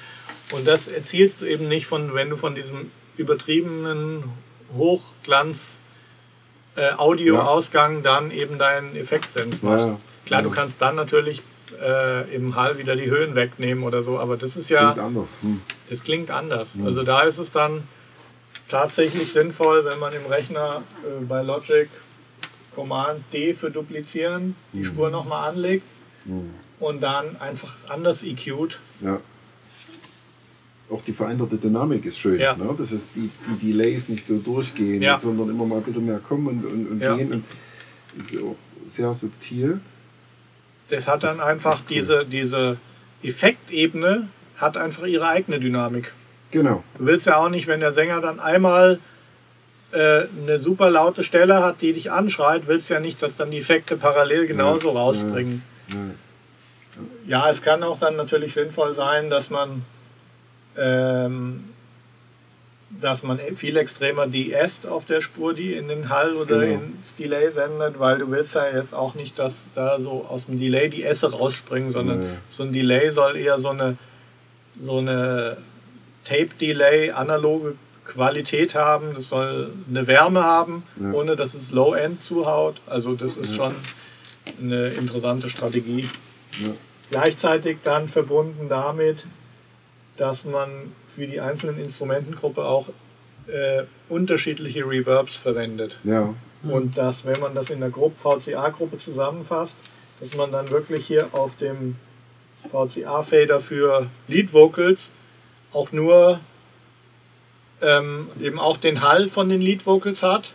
Und 0.53 0.68
das 0.68 0.87
erzielst 0.87 1.40
du 1.40 1.46
eben 1.46 1.68
nicht, 1.68 1.87
von, 1.87 2.14
wenn 2.14 2.31
du 2.31 2.37
von 2.37 2.55
diesem 2.55 2.90
übertriebenen 3.16 4.25
Hochglanz 4.77 5.81
äh, 6.77 6.92
Audioausgang 6.92 8.03
dann 8.03 8.31
eben 8.31 8.59
deinen 8.59 8.94
Effektsens 8.94 9.62
machst. 9.62 9.96
Klar, 10.27 10.42
du 10.42 10.51
kannst 10.51 10.81
dann 10.81 10.94
natürlich 10.94 11.42
äh, 11.81 12.35
im 12.35 12.57
Hall 12.57 12.79
wieder 12.79 12.97
die 12.97 13.11
Höhen 13.11 13.35
wegnehmen 13.35 13.85
oder 13.85 14.03
so, 14.03 14.19
aber 14.19 14.37
das 14.37 14.57
ist 14.57 14.71
ja. 14.71 14.93
Klingt 14.93 15.07
anders. 15.07 15.29
Hm. 15.43 15.61
Das 15.89 16.03
klingt 16.03 16.31
anders. 16.31 16.75
Hm. 16.75 16.87
Also 16.87 17.03
da 17.03 17.23
ist 17.23 17.39
es 17.39 17.51
dann 17.51 17.83
tatsächlich 18.69 19.33
sinnvoll, 19.33 19.85
wenn 19.85 19.99
man 19.99 20.13
im 20.13 20.27
Rechner 20.27 20.83
äh, 21.05 21.25
bei 21.25 21.43
Logic 21.43 21.89
Command 22.75 23.25
D 23.33 23.53
für 23.53 23.71
duplizieren 23.71 24.55
die 24.73 24.79
hm. 24.79 24.85
Spur 24.85 25.11
nochmal 25.11 25.51
anlegt 25.51 25.85
hm. 26.25 26.51
und 26.79 27.01
dann 27.01 27.41
einfach 27.41 27.75
anders 27.89 28.23
EQt. 28.23 28.79
Ja. 29.01 29.21
Auch 30.91 31.03
die 31.05 31.13
veränderte 31.13 31.57
Dynamik 31.57 32.05
ist 32.05 32.19
schön, 32.19 32.41
ja. 32.41 32.57
ne? 32.57 32.75
dass 32.77 32.91
es 32.91 33.13
die, 33.13 33.31
die 33.49 33.73
Delays 33.73 34.09
nicht 34.09 34.25
so 34.25 34.39
durchgehen, 34.39 35.01
ja. 35.01 35.19
sondern 35.19 35.51
immer 35.51 35.65
mal 35.65 35.77
ein 35.77 35.83
bisschen 35.83 36.05
mehr 36.05 36.19
kommen 36.19 36.49
und, 36.49 36.65
und, 36.65 36.87
und 36.89 37.01
ja. 37.01 37.17
gehen. 37.17 37.33
Und 37.33 37.45
ist 38.19 38.37
auch 38.43 38.57
sehr 38.89 39.15
subtil 39.15 39.81
das 40.90 41.09
hat 41.09 41.22
dann 41.22 41.40
einfach 41.40 41.81
diese, 41.88 42.26
diese 42.26 42.76
Effektebene 43.22 44.29
hat 44.57 44.76
einfach 44.76 45.07
ihre 45.07 45.26
eigene 45.26 45.61
Dynamik. 45.61 46.12
Genau. 46.50 46.83
Du 46.98 47.07
willst 47.07 47.26
ja 47.26 47.37
auch 47.37 47.48
nicht, 47.48 47.66
wenn 47.66 47.81
der 47.81 47.92
Sänger 47.92 48.20
dann 48.20 48.40
einmal 48.40 48.98
äh, 49.92 50.24
eine 50.42 50.59
super 50.59 50.90
laute 50.90 51.22
Stelle 51.22 51.62
hat, 51.62 51.81
die 51.81 51.92
dich 51.92 52.11
anschreit, 52.11 52.66
willst 52.66 52.90
ja 52.90 53.00
nicht, 53.00 53.22
dass 53.22 53.37
dann 53.37 53.50
die 53.50 53.59
Effekte 53.59 53.96
parallel 53.96 54.46
genauso 54.46 54.88
ja, 54.88 54.94
rausspringen. 54.94 55.62
Ja, 55.88 55.96
ja. 57.26 57.44
ja, 57.44 57.50
es 57.50 57.62
kann 57.62 57.83
auch 57.83 57.98
dann 57.98 58.16
natürlich 58.16 58.55
sinnvoll 58.55 58.94
sein, 58.94 59.31
dass 59.31 59.50
man 59.50 59.85
ähm, 60.76 61.70
dass 63.00 63.22
man 63.22 63.38
viel 63.57 63.76
extremer 63.76 64.26
die 64.26 64.53
est 64.53 64.87
auf 64.87 65.05
der 65.05 65.20
Spur, 65.20 65.55
die 65.55 65.74
in 65.74 65.88
den 65.88 66.09
Hall 66.09 66.35
oder 66.35 66.61
genau. 66.61 66.83
ins 66.83 67.14
Delay 67.14 67.50
sendet, 67.50 68.00
weil 68.00 68.18
du 68.18 68.31
willst 68.31 68.55
ja 68.55 68.66
jetzt 68.74 68.94
auch 68.94 69.14
nicht, 69.14 69.38
dass 69.38 69.68
da 69.74 70.00
so 70.00 70.26
aus 70.29 70.46
dem 70.46 70.59
Delay 70.59 70.88
die 70.88 71.05
Esse 71.05 71.31
rausspringen, 71.31 71.92
sondern 71.92 72.20
nee. 72.20 72.37
so 72.50 72.64
ein 72.64 72.72
Delay 72.72 73.11
soll 73.12 73.37
eher 73.37 73.59
so 73.61 73.68
eine, 73.68 73.96
so 74.81 74.98
eine 74.98 75.59
Tape-Delay, 76.24 77.12
analoge 77.12 77.76
Qualität 78.05 78.74
haben, 78.74 79.14
das 79.14 79.29
soll 79.29 79.72
eine 79.88 80.07
Wärme 80.07 80.42
haben, 80.42 80.83
ja. 81.00 81.12
ohne 81.12 81.37
dass 81.37 81.55
es 81.55 81.70
Low-End 81.70 82.22
zuhaut. 82.22 82.76
Also 82.87 83.14
das 83.14 83.37
ist 83.37 83.50
ja. 83.50 83.57
schon 83.57 83.74
eine 84.61 84.88
interessante 84.88 85.48
Strategie. 85.48 86.09
Ja. 86.61 86.70
Gleichzeitig 87.11 87.79
dann 87.85 88.09
verbunden 88.09 88.68
damit, 88.68 89.18
dass 90.21 90.45
man 90.45 90.69
für 91.07 91.27
die 91.27 91.41
einzelnen 91.41 91.81
Instrumentengruppe 91.81 92.63
auch 92.63 92.91
äh, 93.47 93.85
unterschiedliche 94.11 94.87
Reverbs 94.87 95.39
verwendet. 95.39 95.97
Ja. 96.05 96.35
Und 96.63 96.99
dass, 96.99 97.25
wenn 97.25 97.41
man 97.41 97.55
das 97.55 97.71
in 97.71 97.81
der 97.81 97.89
Gruppe, 97.89 98.19
VCA-Gruppe 98.19 98.99
zusammenfasst, 98.99 99.79
dass 100.21 100.37
man 100.37 100.53
dann 100.53 100.69
wirklich 100.69 101.07
hier 101.07 101.29
auf 101.33 101.57
dem 101.57 101.97
VCA-Fader 102.71 103.63
für 103.63 104.09
Lead 104.29 104.53
Vocals 104.53 105.09
auch 105.73 105.91
nur 105.91 106.41
ähm, 107.81 108.29
eben 108.43 108.59
auch 108.59 108.77
den 108.77 109.01
Hall 109.01 109.31
von 109.31 109.49
den 109.49 109.63
Lead 109.63 109.87
Vocals 109.87 110.23
hat 110.23 110.53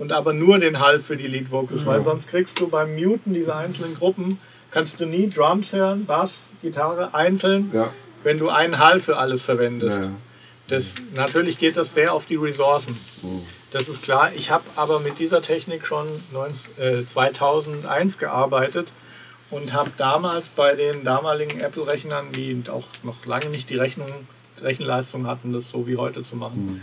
und 0.00 0.10
aber 0.10 0.32
nur 0.32 0.58
den 0.58 0.80
Hall 0.80 0.98
für 0.98 1.16
die 1.16 1.28
Lead 1.28 1.52
Vocals, 1.52 1.82
ja. 1.82 1.86
weil 1.86 2.02
sonst 2.02 2.26
kriegst 2.26 2.58
du 2.58 2.66
beim 2.66 2.96
Muten 2.96 3.32
dieser 3.32 3.54
einzelnen 3.54 3.94
Gruppen 3.94 4.40
kannst 4.72 4.98
du 4.98 5.06
nie 5.06 5.28
Drums 5.28 5.72
hören, 5.72 6.04
Bass, 6.04 6.52
Gitarre 6.60 7.14
einzeln. 7.14 7.70
Ja 7.72 7.92
wenn 8.24 8.38
du 8.38 8.48
einen 8.48 8.78
Hall 8.78 9.00
für 9.00 9.16
alles 9.16 9.42
verwendest. 9.42 10.02
Ja. 10.02 10.10
Das, 10.68 10.94
natürlich 11.14 11.58
geht 11.58 11.76
das 11.76 11.94
sehr 11.94 12.12
auf 12.12 12.26
die 12.26 12.36
Ressourcen. 12.36 12.98
Das 13.70 13.88
ist 13.88 14.02
klar. 14.02 14.32
Ich 14.34 14.50
habe 14.50 14.64
aber 14.76 14.98
mit 15.00 15.18
dieser 15.18 15.42
Technik 15.42 15.86
schon 15.86 16.06
19, 16.32 16.78
äh, 16.82 17.06
2001 17.06 18.18
gearbeitet 18.18 18.88
und 19.50 19.72
habe 19.72 19.90
damals 19.98 20.48
bei 20.48 20.74
den 20.74 21.04
damaligen 21.04 21.60
Apple-Rechnern, 21.60 22.32
die 22.32 22.62
auch 22.68 22.86
noch 23.02 23.26
lange 23.26 23.50
nicht 23.50 23.68
die 23.68 23.76
Rechnung, 23.76 24.08
Rechenleistung 24.62 25.26
hatten, 25.26 25.52
das 25.52 25.68
so 25.68 25.86
wie 25.86 25.96
heute 25.96 26.24
zu 26.24 26.36
machen, 26.36 26.66
mhm. 26.66 26.80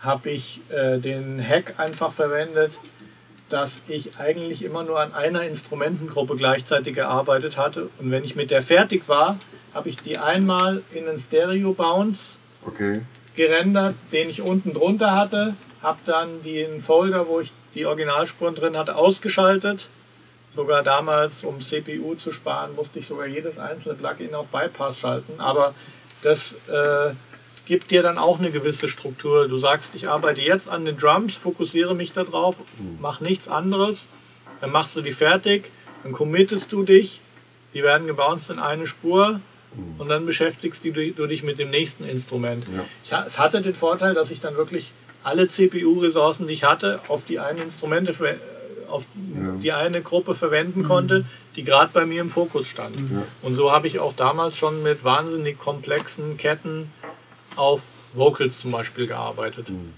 habe 0.00 0.30
ich 0.30 0.60
äh, 0.70 0.98
den 0.98 1.42
Hack 1.46 1.74
einfach 1.78 2.12
verwendet, 2.12 2.72
dass 3.50 3.82
ich 3.88 4.18
eigentlich 4.18 4.62
immer 4.62 4.82
nur 4.82 5.00
an 5.00 5.12
einer 5.12 5.42
Instrumentengruppe 5.42 6.36
gleichzeitig 6.36 6.94
gearbeitet 6.94 7.56
hatte. 7.56 7.90
Und 7.98 8.10
wenn 8.10 8.24
ich 8.24 8.36
mit 8.36 8.50
der 8.50 8.62
fertig 8.62 9.08
war, 9.08 9.38
habe 9.74 9.88
ich 9.88 9.98
die 9.98 10.18
einmal 10.18 10.82
in 10.92 11.08
einen 11.08 11.18
Stereo-Bounce 11.18 12.38
okay. 12.66 13.02
gerendert, 13.36 13.94
den 14.12 14.30
ich 14.30 14.40
unten 14.40 14.72
drunter 14.72 15.12
hatte, 15.12 15.54
habe 15.82 15.98
dann 16.06 16.42
den 16.42 16.80
Folder, 16.80 17.28
wo 17.28 17.40
ich 17.40 17.52
die 17.74 17.86
Originalspuren 17.86 18.54
drin 18.54 18.76
hatte, 18.76 18.96
ausgeschaltet. 18.96 19.88
Sogar 20.54 20.82
damals, 20.82 21.44
um 21.44 21.60
CPU 21.60 22.14
zu 22.14 22.32
sparen, 22.32 22.74
musste 22.76 23.00
ich 23.00 23.06
sogar 23.06 23.26
jedes 23.26 23.58
einzelne 23.58 23.96
Plugin 23.96 24.34
auf 24.34 24.48
Bypass 24.48 25.00
schalten. 25.00 25.34
Aber 25.38 25.74
das 26.22 26.54
äh, 26.68 27.10
gibt 27.66 27.90
dir 27.90 28.02
dann 28.02 28.18
auch 28.18 28.38
eine 28.38 28.50
gewisse 28.50 28.88
Struktur. 28.88 29.48
Du 29.48 29.58
sagst, 29.58 29.94
ich 29.94 30.08
arbeite 30.08 30.40
jetzt 30.40 30.68
an 30.68 30.84
den 30.84 30.96
Drums, 30.96 31.34
fokussiere 31.34 31.94
mich 31.94 32.12
darauf, 32.12 32.58
mhm. 32.58 32.98
mach 33.00 33.20
nichts 33.20 33.48
anderes. 33.48 34.08
Dann 34.60 34.70
machst 34.70 34.96
du 34.96 35.00
die 35.00 35.12
fertig, 35.12 35.70
dann 36.02 36.12
committest 36.12 36.72
du 36.72 36.82
dich. 36.82 37.20
Die 37.74 37.82
werden 37.82 38.06
gebounced 38.06 38.50
in 38.50 38.58
eine 38.58 38.86
Spur 38.86 39.40
Mhm. 39.76 40.00
und 40.00 40.08
dann 40.08 40.26
beschäftigst 40.26 40.84
du, 40.84 40.92
dich 40.92 41.42
mit 41.42 41.58
dem 41.58 41.70
nächsten 41.70 42.04
Instrument. 42.04 42.64
Ja. 42.74 42.84
Ich, 43.22 43.28
es 43.28 43.38
hatte 43.38 43.62
den 43.62 43.74
Vorteil, 43.74 44.14
dass 44.14 44.30
ich 44.30 44.40
dann 44.40 44.56
wirklich 44.56 44.92
alle 45.22 45.48
CPU-Ressourcen, 45.48 46.46
die 46.46 46.54
ich 46.54 46.64
hatte, 46.64 47.00
auf 47.08 47.24
die 47.24 47.38
einen 47.38 47.60
Instrumente, 47.60 48.14
auf 48.88 49.06
ja. 49.34 49.52
die 49.62 49.72
eine 49.72 50.02
Gruppe 50.02 50.34
verwenden 50.34 50.80
mhm. 50.80 50.84
konnte, 50.84 51.24
die 51.56 51.64
gerade 51.64 51.90
bei 51.92 52.04
mir 52.04 52.20
im 52.20 52.30
Fokus 52.30 52.68
stand. 52.68 52.96
Ja. 52.96 53.22
Und 53.42 53.54
so 53.54 53.72
habe 53.72 53.86
ich 53.86 53.98
auch 54.00 54.14
damals 54.14 54.56
schon 54.56 54.82
mit 54.82 55.04
wahnsinnig 55.04 55.58
komplexen 55.58 56.36
Ketten 56.36 56.92
auf 57.56 57.82
Vocals 58.12 58.60
zum 58.60 58.70
Beispiel 58.70 59.06
gearbeitet. 59.06 59.70
Mhm. 59.70 59.92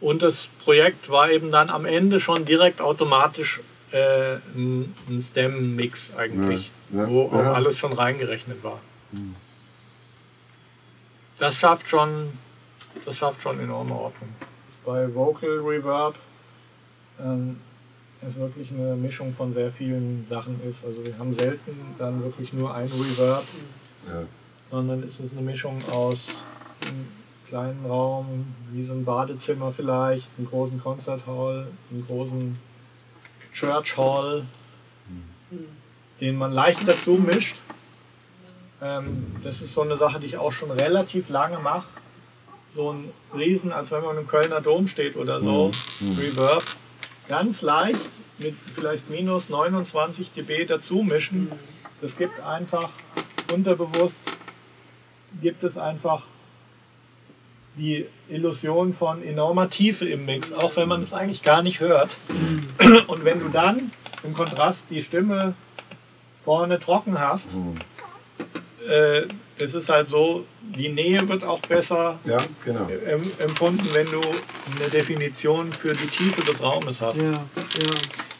Und 0.00 0.22
das 0.22 0.46
Projekt 0.46 1.10
war 1.10 1.30
eben 1.30 1.50
dann 1.50 1.70
am 1.70 1.84
Ende 1.84 2.20
schon 2.20 2.44
direkt 2.44 2.80
automatisch 2.80 3.60
äh, 3.90 4.36
ein, 4.54 4.94
ein 5.08 5.20
Stem-Mix 5.20 6.14
eigentlich 6.16 6.70
ja, 6.90 7.08
wo 7.08 7.30
ja. 7.32 7.50
auch 7.50 7.54
alles 7.54 7.78
schon 7.78 7.92
reingerechnet 7.92 8.62
war. 8.62 8.78
Hm. 9.12 9.34
Das 11.38 11.56
schafft 11.56 11.88
schon, 11.88 12.32
das 13.04 13.18
schafft 13.18 13.42
schon 13.42 13.60
enorme 13.60 13.94
Ordnung. 13.94 14.30
bei 14.84 15.14
Vocal 15.14 15.60
Reverb 15.60 16.16
ähm, 17.20 17.60
es 18.26 18.36
wirklich 18.36 18.70
eine 18.72 18.96
Mischung 18.96 19.32
von 19.32 19.52
sehr 19.52 19.70
vielen 19.70 20.26
Sachen 20.28 20.60
ist. 20.68 20.84
Also 20.84 21.04
wir 21.04 21.16
haben 21.18 21.34
selten 21.34 21.94
dann 21.98 22.22
wirklich 22.24 22.52
nur 22.52 22.74
ein 22.74 22.88
Reverb, 22.88 23.44
sondern 24.70 25.02
es 25.02 25.20
ist 25.20 25.32
eine 25.32 25.42
Mischung 25.42 25.82
aus 25.90 26.42
einem 26.82 27.08
kleinen 27.48 27.86
Raum, 27.86 28.54
wie 28.72 28.84
so 28.84 28.92
ein 28.92 29.04
Badezimmer 29.04 29.72
vielleicht, 29.72 30.28
einen 30.36 30.48
großen 30.48 30.80
Concert 30.80 31.26
Hall, 31.26 31.68
einen 31.90 32.06
großen 32.06 32.58
Church 33.52 33.96
Hall, 33.96 34.44
mhm. 35.08 35.66
den 36.20 36.36
man 36.36 36.52
leicht 36.52 36.86
dazu 36.86 37.12
mischt. 37.12 37.56
Ähm, 38.82 39.36
das 39.42 39.62
ist 39.62 39.72
so 39.72 39.82
eine 39.82 39.96
Sache, 39.96 40.20
die 40.20 40.26
ich 40.26 40.36
auch 40.36 40.52
schon 40.52 40.70
relativ 40.70 41.30
lange 41.30 41.58
mache. 41.58 41.86
So 42.74 42.92
ein 42.92 43.10
Riesen, 43.34 43.72
als 43.72 43.90
wenn 43.90 44.04
man 44.04 44.18
im 44.18 44.28
Kölner 44.28 44.60
Dom 44.60 44.86
steht 44.86 45.16
oder 45.16 45.40
so, 45.40 45.72
mhm. 46.00 46.10
mhm. 46.10 46.18
Reverb 46.18 46.64
ganz 47.28 47.62
leicht 47.62 48.08
mit 48.38 48.54
vielleicht 48.72 49.10
minus 49.10 49.48
29 49.48 50.32
dB 50.32 50.66
dazu 50.66 51.02
mischen. 51.02 51.50
Das 52.00 52.16
gibt 52.16 52.40
einfach 52.40 52.90
unterbewusst, 53.52 54.20
gibt 55.40 55.64
es 55.64 55.78
einfach 55.78 56.22
die 57.76 58.06
Illusion 58.28 58.92
von 58.92 59.22
enormer 59.22 59.70
Tiefe 59.70 60.08
im 60.08 60.26
Mix, 60.26 60.52
auch 60.52 60.76
wenn 60.76 60.88
man 60.88 61.02
es 61.02 61.12
eigentlich 61.12 61.42
gar 61.42 61.62
nicht 61.62 61.80
hört. 61.80 62.10
Und 63.06 63.24
wenn 63.24 63.40
du 63.40 63.48
dann 63.48 63.92
im 64.24 64.34
Kontrast 64.34 64.86
die 64.90 65.02
Stimme 65.02 65.54
vorne 66.44 66.80
trocken 66.80 67.18
hast, 67.20 67.50
äh, 68.88 69.22
es 69.58 69.74
ist 69.74 69.88
halt 69.88 70.08
so, 70.08 70.44
die 70.60 70.88
Nähe 70.88 71.28
wird 71.28 71.44
auch 71.44 71.60
besser 71.60 72.18
ja, 72.24 72.38
genau. 72.64 72.88
empfunden, 73.38 73.86
wenn 73.92 74.06
du 74.06 74.20
eine 74.76 74.88
Definition 74.90 75.72
für 75.72 75.94
die 75.94 76.06
Tiefe 76.06 76.42
des 76.42 76.62
Raumes 76.62 77.00
hast. 77.00 77.20
Ja, 77.20 77.32
ja. 77.32 77.40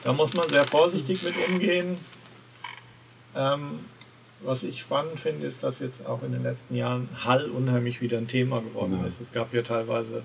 Da 0.04 0.12
muss 0.12 0.34
man 0.34 0.48
sehr 0.48 0.64
vorsichtig 0.64 1.22
mit 1.22 1.34
umgehen. 1.48 1.98
Ähm, 3.34 3.80
was 4.40 4.62
ich 4.62 4.80
spannend 4.80 5.18
finde, 5.18 5.46
ist, 5.46 5.62
dass 5.62 5.80
jetzt 5.80 6.06
auch 6.06 6.22
in 6.22 6.32
den 6.32 6.42
letzten 6.42 6.76
Jahren 6.76 7.08
Hall 7.24 7.50
unheimlich 7.50 8.00
wieder 8.00 8.18
ein 8.18 8.28
Thema 8.28 8.60
geworden 8.60 9.04
ist. 9.04 9.20
Es 9.20 9.32
gab 9.32 9.52
ja 9.52 9.62
teilweise 9.62 10.22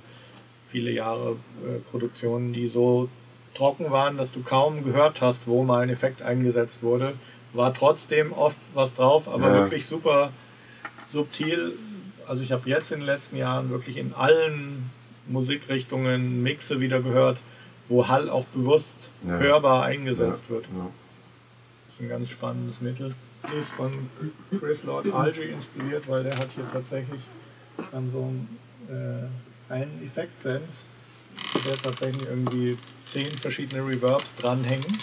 viele 0.70 0.92
Jahre 0.92 1.38
äh, 1.66 1.80
Produktionen, 1.92 2.54
die 2.54 2.68
so 2.68 3.10
trocken 3.54 3.92
waren, 3.92 4.18
dass 4.18 4.32
du 4.32 4.42
kaum 4.42 4.84
gehört 4.84 5.22
hast, 5.22 5.48
wo 5.48 5.64
mal 5.64 5.82
ein 5.82 5.90
Effekt 5.90 6.22
eingesetzt 6.22 6.84
wurde. 6.84 7.14
War 7.54 7.74
trotzdem 7.74 8.34
oft 8.34 8.58
was 8.74 8.96
drauf, 8.96 9.28
aber 9.28 9.50
ja. 9.50 9.54
wirklich 9.56 9.86
super 9.86 10.32
subtil. 11.12 11.74
Also 12.28 12.42
ich 12.44 12.52
habe 12.52 12.68
jetzt 12.70 12.92
in 12.92 13.00
den 13.00 13.06
letzten 13.06 13.36
Jahren 13.36 13.70
wirklich 13.70 13.98
in 13.98 14.14
allen 14.14 14.90
Musikrichtungen 15.28 16.42
Mixe 16.42 16.80
wieder 16.80 17.02
gehört, 17.02 17.38
wo 17.88 18.08
Hall 18.08 18.30
auch 18.30 18.46
bewusst 18.46 18.96
ja. 19.28 19.38
hörbar 19.38 19.84
eingesetzt 19.84 20.46
ja. 20.48 20.56
wird. 20.56 20.66
Das 21.86 21.96
ist 21.96 22.02
ein 22.02 22.10
ganz 22.10 22.32
spannendes 22.32 22.82
Mittel. 22.82 23.14
Die 23.52 23.58
ist 23.58 23.72
von 23.72 23.92
Chris 24.60 24.84
Lord 24.84 25.12
Algie 25.14 25.44
inspiriert, 25.44 26.08
weil 26.08 26.24
der 26.24 26.36
hat 26.38 26.48
hier 26.56 26.66
tatsächlich 26.72 27.22
dann 27.92 28.12
so 28.12 28.20
einen, 28.20 28.60
äh, 28.90 29.74
einen 29.74 30.04
Effekt-Sense, 30.04 30.86
der 31.66 31.76
tatsächlich 31.78 32.28
irgendwie 32.28 32.78
zehn 33.06 33.28
verschiedene 33.28 33.86
Reverbs 33.86 34.36
dranhängen 34.36 34.98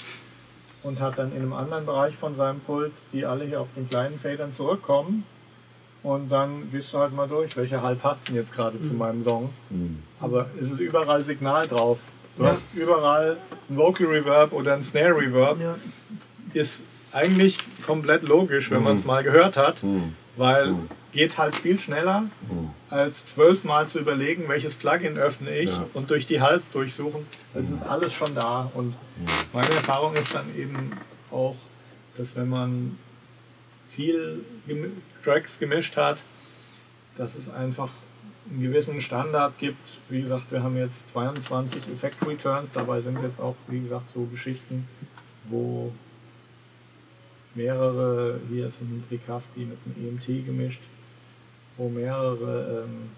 und 0.82 1.00
hat 1.00 1.18
dann 1.18 1.32
in 1.32 1.42
einem 1.42 1.52
anderen 1.52 1.84
Bereich 1.84 2.16
von 2.16 2.34
seinem 2.34 2.60
Pult, 2.60 2.92
die 3.12 3.26
alle 3.26 3.44
hier 3.44 3.60
auf 3.60 3.68
den 3.76 3.88
kleinen 3.88 4.18
Federn 4.18 4.52
zurückkommen 4.52 5.24
und 6.02 6.30
dann 6.30 6.70
gehst 6.70 6.94
du 6.94 6.98
halt 6.98 7.14
mal 7.14 7.28
durch, 7.28 7.56
welcher 7.56 7.82
Hall 7.82 7.96
passt 7.96 8.28
denn 8.28 8.36
jetzt 8.36 8.54
gerade 8.54 8.78
mhm. 8.78 8.82
zu 8.82 8.94
meinem 8.94 9.22
Song. 9.22 9.50
Mhm. 9.68 10.02
Aber 10.20 10.46
es 10.60 10.70
ist 10.70 10.80
überall 10.80 11.22
Signal 11.22 11.68
drauf. 11.68 12.00
Du 12.36 12.44
ja. 12.44 12.50
hast 12.50 12.64
überall 12.74 13.36
ein 13.68 13.76
Vocal 13.76 14.06
Reverb 14.06 14.52
oder 14.52 14.74
ein 14.74 14.84
Snare 14.84 15.16
Reverb. 15.16 15.60
Ja. 15.60 15.76
Ist 16.54 16.82
eigentlich 17.12 17.58
komplett 17.84 18.22
logisch, 18.22 18.70
wenn 18.70 18.78
mhm. 18.78 18.84
man 18.84 18.96
es 18.96 19.04
mal 19.04 19.22
gehört 19.22 19.56
hat, 19.56 19.82
mhm. 19.82 20.14
weil 20.36 20.72
mhm. 20.72 20.88
geht 21.12 21.38
halt 21.38 21.56
viel 21.56 21.78
schneller, 21.78 22.22
mhm. 22.22 22.70
als 22.88 23.26
zwölfmal 23.26 23.88
zu 23.88 23.98
überlegen, 23.98 24.48
welches 24.48 24.76
Plugin 24.76 25.18
öffne 25.18 25.56
ich 25.56 25.70
ja. 25.70 25.86
und 25.94 26.10
durch 26.10 26.26
die 26.26 26.40
Hals 26.40 26.70
durchsuchen. 26.70 27.26
Das 27.54 27.64
ist 27.64 27.82
alles 27.82 28.12
schon 28.12 28.34
da. 28.34 28.70
Und 28.74 28.94
meine 29.52 29.70
Erfahrung 29.70 30.14
ist 30.14 30.34
dann 30.34 30.46
eben 30.56 30.92
auch, 31.30 31.56
dass 32.16 32.36
wenn 32.36 32.48
man 32.48 32.98
viel 33.94 34.44
Tracks 35.24 35.58
gemischt 35.58 35.96
hat, 35.96 36.18
dass 37.16 37.34
es 37.34 37.52
einfach 37.52 37.90
einen 38.50 38.62
gewissen 38.62 39.00
Standard 39.00 39.58
gibt. 39.58 39.78
Wie 40.08 40.22
gesagt, 40.22 40.50
wir 40.50 40.62
haben 40.62 40.76
jetzt 40.76 41.10
22 41.10 41.82
Effect 41.92 42.26
Returns, 42.26 42.70
dabei 42.72 43.00
sind 43.00 43.22
jetzt 43.22 43.38
auch, 43.40 43.56
wie 43.68 43.80
gesagt, 43.80 44.10
so 44.14 44.24
Geschichten, 44.24 44.88
wo 45.44 45.92
mehrere, 47.54 48.40
hier 48.48 48.68
ist 48.68 48.80
ein 48.80 49.04
Tricasti 49.08 49.60
mit 49.60 49.78
einem 49.84 50.08
EMT 50.08 50.46
gemischt, 50.46 50.80
wo 51.76 51.88
mehrere, 51.88 52.84
ähm, 52.84 53.10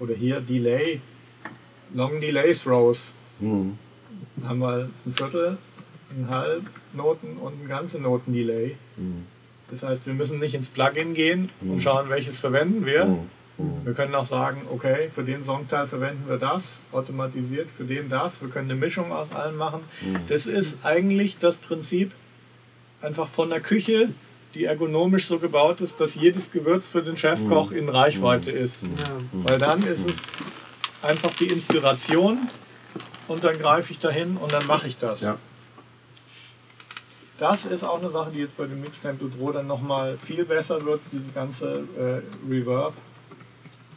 oder 0.00 0.14
hier 0.14 0.40
Delay, 0.40 1.00
Long 1.94 2.20
Delay 2.20 2.54
Throws. 2.54 3.12
Mhm. 3.40 3.78
Haben 4.44 4.58
wir 4.60 4.88
ein 5.06 5.14
Viertel, 5.14 5.58
ein 6.10 6.28
halb 6.30 6.62
Noten 6.92 7.36
und 7.38 7.64
ein 7.64 7.68
ganze 7.68 7.98
Noten 7.98 8.32
Delay. 8.32 8.76
Mhm. 8.96 9.24
Das 9.70 9.82
heißt, 9.82 10.06
wir 10.06 10.14
müssen 10.14 10.38
nicht 10.38 10.54
ins 10.54 10.68
Plugin 10.68 11.14
gehen 11.14 11.50
und 11.60 11.74
mhm. 11.74 11.80
schauen, 11.80 12.08
welches 12.08 12.38
verwenden 12.38 12.86
wir. 12.86 13.04
Mhm. 13.04 13.18
Mhm. 13.58 13.84
Wir 13.84 13.92
können 13.94 14.14
auch 14.14 14.24
sagen, 14.24 14.62
okay, 14.70 15.10
für 15.12 15.24
den 15.24 15.44
Songteil 15.44 15.86
verwenden 15.86 16.28
wir 16.28 16.38
das, 16.38 16.80
automatisiert, 16.92 17.68
für 17.68 17.84
den 17.84 18.08
das. 18.08 18.40
Wir 18.40 18.48
können 18.48 18.70
eine 18.70 18.78
Mischung 18.78 19.12
aus 19.12 19.34
allen 19.34 19.56
machen. 19.56 19.80
Das 20.28 20.46
ist 20.46 20.84
eigentlich 20.84 21.38
das 21.38 21.56
Prinzip 21.56 22.12
einfach 23.00 23.28
von 23.28 23.50
der 23.50 23.60
Küche, 23.60 24.10
die 24.54 24.64
ergonomisch 24.64 25.26
so 25.26 25.38
gebaut 25.38 25.80
ist, 25.80 26.00
dass 26.00 26.14
jedes 26.14 26.50
Gewürz 26.50 26.88
für 26.88 27.02
den 27.02 27.16
Chefkoch 27.16 27.70
in 27.70 27.88
Reichweite 27.88 28.50
ist. 28.50 28.80
Weil 29.32 29.58
dann 29.58 29.82
ist 29.82 30.08
es 30.08 30.22
einfach 31.02 31.32
die 31.34 31.48
Inspiration 31.48 32.48
und 33.28 33.44
dann 33.44 33.58
greife 33.58 33.92
ich 33.92 33.98
dahin 33.98 34.36
und 34.36 34.52
dann 34.52 34.66
mache 34.66 34.88
ich 34.88 34.98
das. 34.98 35.20
Ja. 35.20 35.36
Das 37.38 37.66
ist 37.66 37.84
auch 37.84 38.00
eine 38.00 38.10
Sache, 38.10 38.32
die 38.32 38.40
jetzt 38.40 38.56
bei 38.56 38.66
dem 38.66 38.80
Mix 38.80 39.00
Temple 39.00 39.28
Pro 39.28 39.52
dann 39.52 39.68
nochmal 39.68 40.18
viel 40.18 40.44
besser 40.44 40.84
wird, 40.84 41.00
diese 41.12 41.32
ganze 41.32 41.84
äh, 41.96 42.50
Reverb, 42.50 42.94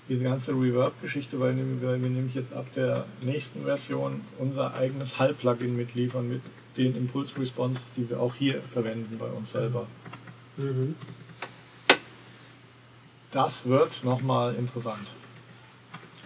diese 0.09 0.23
ganze 0.23 0.51
Reverb-Geschichte, 0.51 1.39
weil, 1.39 1.55
weil, 1.81 2.01
wir 2.01 2.09
nämlich 2.09 2.35
jetzt 2.35 2.53
ab 2.53 2.65
der 2.75 3.05
nächsten 3.21 3.63
Version 3.63 4.21
unser 4.39 4.73
eigenes 4.73 5.19
Hall-Plugin 5.19 5.75
mitliefern 5.75 6.27
mit 6.27 6.41
den 6.77 6.95
Impulse-Responses, 6.95 7.91
die 7.95 8.09
wir 8.09 8.19
auch 8.19 8.35
hier 8.35 8.61
verwenden 8.61 9.17
bei 9.17 9.27
uns 9.27 9.51
selber. 9.51 9.87
Mhm. 10.57 10.95
Das 13.31 13.65
wird 13.65 14.03
nochmal 14.03 14.55
interessant. 14.55 15.07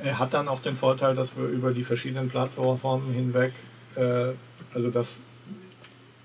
Er 0.03 0.19
hat 0.19 0.33
dann 0.33 0.47
auch 0.47 0.61
den 0.61 0.75
Vorteil, 0.75 1.15
dass 1.15 1.37
wir 1.37 1.45
über 1.45 1.71
die 1.71 1.83
verschiedenen 1.83 2.29
Plattformen 2.29 3.13
hinweg, 3.13 3.53
äh, 3.95 4.31
also 4.73 4.89
dass 4.89 5.19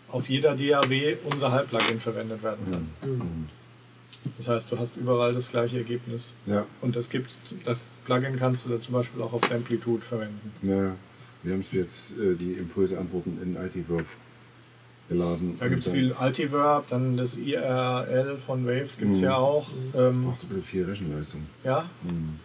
auf 0.08 0.28
jeder 0.28 0.56
DAW 0.56 1.16
unser 1.30 1.52
Halbplugin 1.52 2.00
verwendet 2.00 2.42
werden 2.42 2.64
kann. 2.70 3.10
Mhm. 3.10 3.48
Das 4.36 4.48
heißt, 4.48 4.70
du 4.70 4.78
hast 4.78 4.96
überall 4.96 5.34
das 5.34 5.50
gleiche 5.50 5.78
Ergebnis. 5.78 6.32
Ja. 6.46 6.66
Und 6.80 6.96
das 6.96 7.08
gibt 7.08 7.32
das 7.64 7.88
Plugin 8.04 8.36
kannst 8.36 8.66
du 8.66 8.70
da 8.70 8.80
zum 8.80 8.94
Beispiel 8.94 9.22
auch 9.22 9.32
auf 9.32 9.44
Samplitude 9.44 10.02
verwenden. 10.02 10.52
Ja, 10.62 10.94
wir 11.42 11.52
haben 11.54 11.64
jetzt 11.72 12.12
äh, 12.18 12.34
die 12.34 12.52
Impulse-Antworten 12.52 13.38
in 13.42 13.56
Altiverb 13.56 14.04
geladen. 15.08 15.56
Da 15.58 15.68
gibt 15.68 15.86
es 15.86 15.92
viel 15.92 16.12
Altiverb, 16.12 16.88
dann 16.90 17.16
das 17.16 17.36
IRL 17.36 18.36
von 18.36 18.66
Waves 18.66 18.98
gibt 18.98 19.14
es 19.14 19.18
mhm. 19.18 19.24
ja 19.24 19.36
auch. 19.36 19.68
Ähm, 19.94 20.32
das 20.38 20.48
macht 20.50 20.66
viel 20.66 20.84
Rechenleistung. 20.84 21.46
Ja. 21.64 21.88
Mhm. 22.02 22.38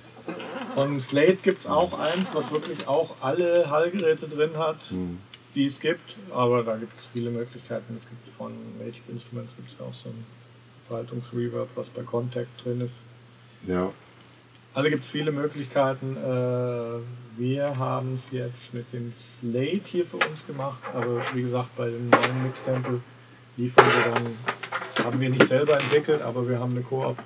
Von 0.75 0.99
Slate 0.99 1.37
gibt 1.43 1.59
es 1.59 1.67
auch 1.67 1.99
eins, 1.99 2.33
was 2.33 2.51
wirklich 2.51 2.87
auch 2.87 3.15
alle 3.21 3.69
Hallgeräte 3.69 4.27
drin 4.27 4.57
hat. 4.57 4.91
Mhm 4.91 5.19
die 5.55 5.65
es 5.65 5.79
gibt, 5.79 6.15
aber 6.31 6.63
da 6.63 6.75
gibt 6.75 6.99
es 6.99 7.05
viele 7.05 7.29
Möglichkeiten. 7.31 7.95
Es 7.95 8.07
gibt 8.07 8.27
von 8.37 8.51
Magic 8.77 9.01
Instruments 9.07 9.55
gibt 9.55 9.71
es 9.71 9.79
auch 9.79 9.93
so 9.93 10.09
ein 10.09 10.25
Faltungsreverb, 10.87 11.69
was 11.75 11.89
bei 11.89 12.03
Contact 12.03 12.63
drin 12.63 12.81
ist. 12.81 12.95
Ja. 13.67 13.91
Also 14.73 14.89
gibt 14.89 15.05
es 15.05 15.11
viele 15.11 15.31
Möglichkeiten. 15.31 16.17
Äh, 16.17 17.39
wir 17.39 17.77
haben 17.77 18.15
es 18.15 18.31
jetzt 18.31 18.73
mit 18.73 18.91
dem 18.93 19.13
Slate 19.21 19.81
hier 19.85 20.05
für 20.05 20.17
uns 20.17 20.45
gemacht, 20.45 20.79
aber 20.93 21.21
wie 21.33 21.43
gesagt, 21.43 21.75
bei 21.75 21.89
dem 21.89 22.09
neuen 22.09 22.43
Mix-Tempel 22.43 23.01
liefern 23.57 23.85
wir 23.85 24.13
dann, 24.13 24.37
das 24.93 25.05
haben 25.05 25.19
wir 25.19 25.29
nicht 25.29 25.47
selber 25.47 25.79
entwickelt, 25.79 26.21
aber 26.21 26.47
wir 26.47 26.59
haben 26.59 26.71
eine 26.71 26.81
Koop 26.81 27.17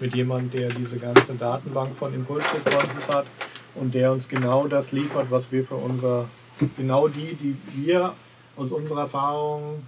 mit 0.00 0.14
jemandem, 0.14 0.50
der 0.50 0.70
diese 0.70 0.98
ganze 0.98 1.34
Datenbank 1.34 1.94
von 1.94 2.14
Impulse-Responses 2.14 3.08
hat 3.08 3.26
und 3.74 3.94
der 3.94 4.12
uns 4.12 4.28
genau 4.28 4.66
das 4.66 4.92
liefert, 4.92 5.30
was 5.30 5.52
wir 5.52 5.62
für 5.62 5.76
unser 5.76 6.28
genau 6.76 7.08
die, 7.08 7.34
die 7.34 7.56
wir 7.74 8.14
aus 8.56 8.70
unserer 8.70 9.02
Erfahrung 9.02 9.82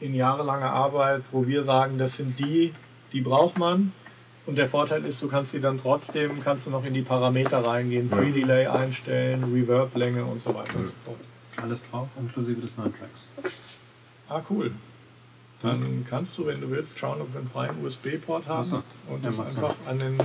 in 0.00 0.14
jahrelanger 0.14 0.70
Arbeit, 0.70 1.22
wo 1.32 1.46
wir 1.46 1.64
sagen, 1.64 1.98
das 1.98 2.16
sind 2.16 2.38
die, 2.38 2.72
die 3.12 3.20
braucht 3.20 3.58
man. 3.58 3.92
Und 4.46 4.56
der 4.56 4.68
Vorteil 4.68 5.04
ist, 5.04 5.20
du 5.22 5.28
kannst 5.28 5.52
die 5.54 5.60
dann 5.60 5.80
trotzdem, 5.80 6.42
kannst 6.42 6.66
du 6.66 6.70
noch 6.70 6.84
in 6.84 6.94
die 6.94 7.02
Parameter 7.02 7.64
reingehen, 7.64 8.08
Pre-Delay 8.08 8.66
einstellen, 8.66 9.42
Reverb-Länge 9.44 10.24
und 10.24 10.40
so 10.40 10.54
weiter 10.54 10.76
und 10.76 10.88
so 10.88 10.94
fort. 11.04 11.18
Alles 11.56 11.84
drauf, 11.90 12.08
inklusive 12.20 12.60
des 12.60 12.76
neuen 12.76 12.94
Tracks. 12.96 13.28
Ah, 14.28 14.42
cool. 14.50 14.70
Dann 15.62 16.06
kannst 16.08 16.36
du, 16.38 16.46
wenn 16.46 16.60
du 16.60 16.70
willst, 16.70 16.98
schauen, 16.98 17.20
ob 17.20 17.32
wir 17.32 17.40
einen 17.40 17.48
freien 17.48 17.84
USB-Port 17.84 18.46
haben 18.46 18.64
so. 18.64 18.82
und 19.08 19.24
Ja, 19.24 19.30
das 19.30 19.40
einfach 19.40 19.74
an 19.88 19.98
den 19.98 20.18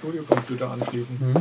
Studiocomputer 0.00 0.70
anschließen. 0.70 1.16
Mhm. 1.18 1.34